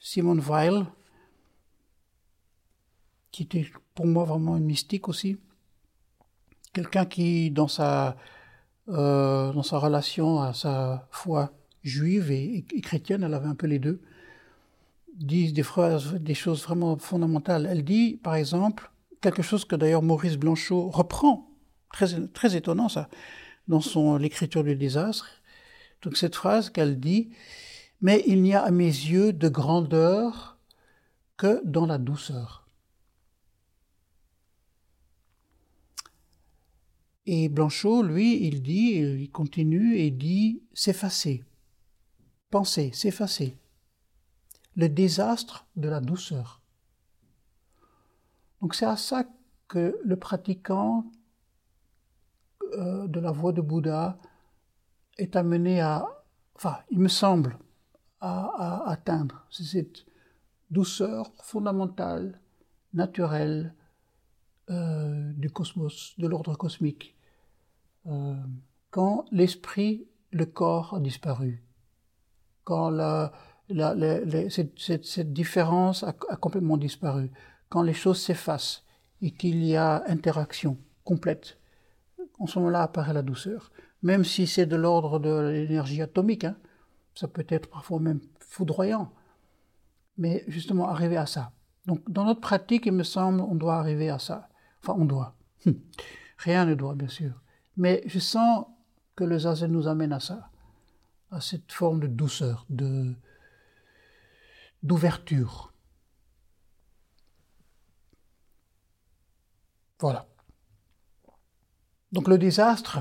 Simone 0.00 0.40
Weil, 0.40 0.86
qui 3.30 3.42
était 3.42 3.70
pour 3.94 4.06
moi 4.06 4.24
vraiment 4.24 4.56
une 4.56 4.64
mystique 4.64 5.08
aussi. 5.08 5.38
Quelqu'un 6.72 7.04
qui, 7.04 7.50
dans 7.50 7.68
sa 7.68 8.16
euh, 8.88 9.52
dans 9.52 9.62
sa 9.62 9.78
relation 9.78 10.40
à 10.40 10.52
sa 10.52 11.08
foi 11.10 11.52
juive 11.82 12.30
et, 12.30 12.64
chrétienne, 12.82 13.22
elle 13.22 13.34
avait 13.34 13.48
un 13.48 13.54
peu 13.54 13.66
les 13.66 13.78
deux. 13.78 14.00
dit 15.14 15.52
des 15.52 15.62
phrases, 15.62 16.14
des 16.14 16.34
choses 16.34 16.62
vraiment 16.62 16.96
fondamentales. 16.98 17.66
Elle 17.70 17.84
dit, 17.84 18.18
par 18.22 18.34
exemple, 18.34 18.90
quelque 19.20 19.42
chose 19.42 19.64
que 19.64 19.76
d'ailleurs 19.76 20.02
Maurice 20.02 20.36
Blanchot 20.36 20.90
reprend, 20.90 21.48
très, 21.92 22.26
très 22.28 22.56
étonnant 22.56 22.88
ça, 22.88 23.08
dans 23.68 23.80
son 23.80 24.16
l'écriture 24.16 24.64
du 24.64 24.76
désastre. 24.76 25.28
Donc 26.02 26.16
cette 26.16 26.34
phrase 26.34 26.70
qu'elle 26.70 27.00
dit, 27.00 27.30
mais 28.00 28.22
il 28.26 28.42
n'y 28.42 28.54
a 28.54 28.62
à 28.62 28.70
mes 28.70 28.84
yeux 28.84 29.32
de 29.32 29.48
grandeur 29.48 30.58
que 31.36 31.62
dans 31.64 31.86
la 31.86 31.98
douceur. 31.98 32.63
Et 37.26 37.48
Blanchot, 37.48 38.02
lui, 38.02 38.46
il 38.46 38.62
dit, 38.62 38.96
il 38.96 39.30
continue 39.30 39.96
et 39.96 40.10
dit 40.10 40.62
s'effacer, 40.74 41.42
penser, 42.50 42.92
s'effacer. 42.92 43.56
Le 44.76 44.88
désastre 44.88 45.66
de 45.76 45.88
la 45.88 46.00
douceur. 46.00 46.60
Donc 48.60 48.74
c'est 48.74 48.86
à 48.86 48.96
ça 48.96 49.24
que 49.68 49.98
le 50.02 50.16
pratiquant 50.16 51.04
euh, 52.74 53.06
de 53.06 53.20
la 53.20 53.30
voie 53.30 53.52
de 53.52 53.60
Bouddha 53.60 54.18
est 55.18 55.36
amené 55.36 55.80
à, 55.80 56.06
enfin, 56.56 56.78
il 56.90 56.98
me 56.98 57.08
semble, 57.08 57.58
à, 58.20 58.84
atteindre. 58.86 59.46
Cette 59.50 60.06
douceur 60.70 61.30
fondamentale, 61.42 62.40
naturelle 62.94 63.74
euh, 64.70 65.32
du 65.34 65.50
cosmos, 65.50 66.14
de 66.18 66.26
l'ordre 66.26 66.56
cosmique. 66.56 67.13
Euh, 68.06 68.34
quand 68.90 69.24
l'esprit, 69.32 70.06
le 70.30 70.46
corps 70.46 70.94
a 70.94 71.00
disparu, 71.00 71.64
quand 72.64 72.90
cette, 74.48 75.32
différence 75.32 76.02
a, 76.02 76.12
complètement 76.12 76.76
disparu, 76.76 77.30
quand 77.68 77.82
les 77.82 77.94
choses 77.94 78.20
s'effacent 78.20 78.84
et 79.22 79.30
qu'il 79.30 79.64
y 79.64 79.76
a 79.76 80.04
interaction 80.08 80.78
complète, 81.04 81.58
en 82.38 82.46
ce 82.46 82.58
moment-là 82.58 82.82
apparaît 82.82 83.12
la 83.12 83.22
douceur. 83.22 83.70
Même 84.02 84.24
si 84.24 84.46
c'est 84.46 84.66
de 84.66 84.76
l'ordre 84.76 85.18
de 85.18 85.50
l'énergie 85.50 86.02
atomique, 86.02 86.44
hein, 86.44 86.56
ça 87.14 87.28
peut 87.28 87.46
être 87.48 87.70
parfois 87.70 88.00
même 88.00 88.20
foudroyant. 88.40 89.12
Mais 90.18 90.44
justement, 90.46 90.88
arriver 90.88 91.16
à 91.16 91.26
ça. 91.26 91.52
Donc, 91.86 92.08
dans 92.10 92.24
notre 92.24 92.40
pratique, 92.40 92.86
il 92.86 92.92
me 92.92 93.02
semble, 93.02 93.40
on 93.40 93.54
doit 93.54 93.76
arriver 93.76 94.10
à 94.10 94.18
ça. 94.18 94.48
Enfin, 94.82 94.94
on 94.98 95.04
doit. 95.04 95.36
Rien 96.38 96.66
ne 96.66 96.74
doit, 96.74 96.94
bien 96.94 97.08
sûr. 97.08 97.32
Mais 97.76 98.02
je 98.06 98.18
sens 98.18 98.66
que 99.16 99.24
le 99.24 99.38
zazen 99.38 99.70
nous 99.70 99.88
amène 99.88 100.12
à 100.12 100.20
ça, 100.20 100.50
à 101.30 101.40
cette 101.40 101.72
forme 101.72 102.00
de 102.00 102.06
douceur, 102.06 102.66
de 102.68 103.14
d'ouverture. 104.82 105.72
Voilà. 109.98 110.26
Donc 112.12 112.28
le 112.28 112.36
désastre, 112.36 112.98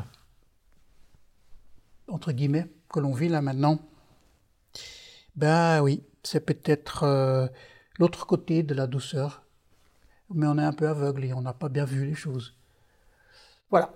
entre 2.08 2.32
guillemets, 2.32 2.72
que 2.90 3.00
l'on 3.00 3.14
vit 3.14 3.28
là 3.28 3.42
maintenant, 3.42 3.80
ben 5.36 5.82
oui, 5.82 6.04
c'est 6.24 6.46
peut-être 6.46 7.04
euh, 7.04 7.48
l'autre 8.00 8.26
côté 8.26 8.64
de 8.64 8.74
la 8.74 8.88
douceur, 8.88 9.44
mais 10.30 10.48
on 10.48 10.58
est 10.58 10.64
un 10.64 10.74
peu 10.74 10.88
aveugle 10.88 11.26
et 11.26 11.34
on 11.34 11.42
n'a 11.42 11.54
pas 11.54 11.70
bien 11.70 11.86
vu 11.86 12.06
les 12.06 12.16
choses. 12.16 12.56
Voilà. 13.70 13.94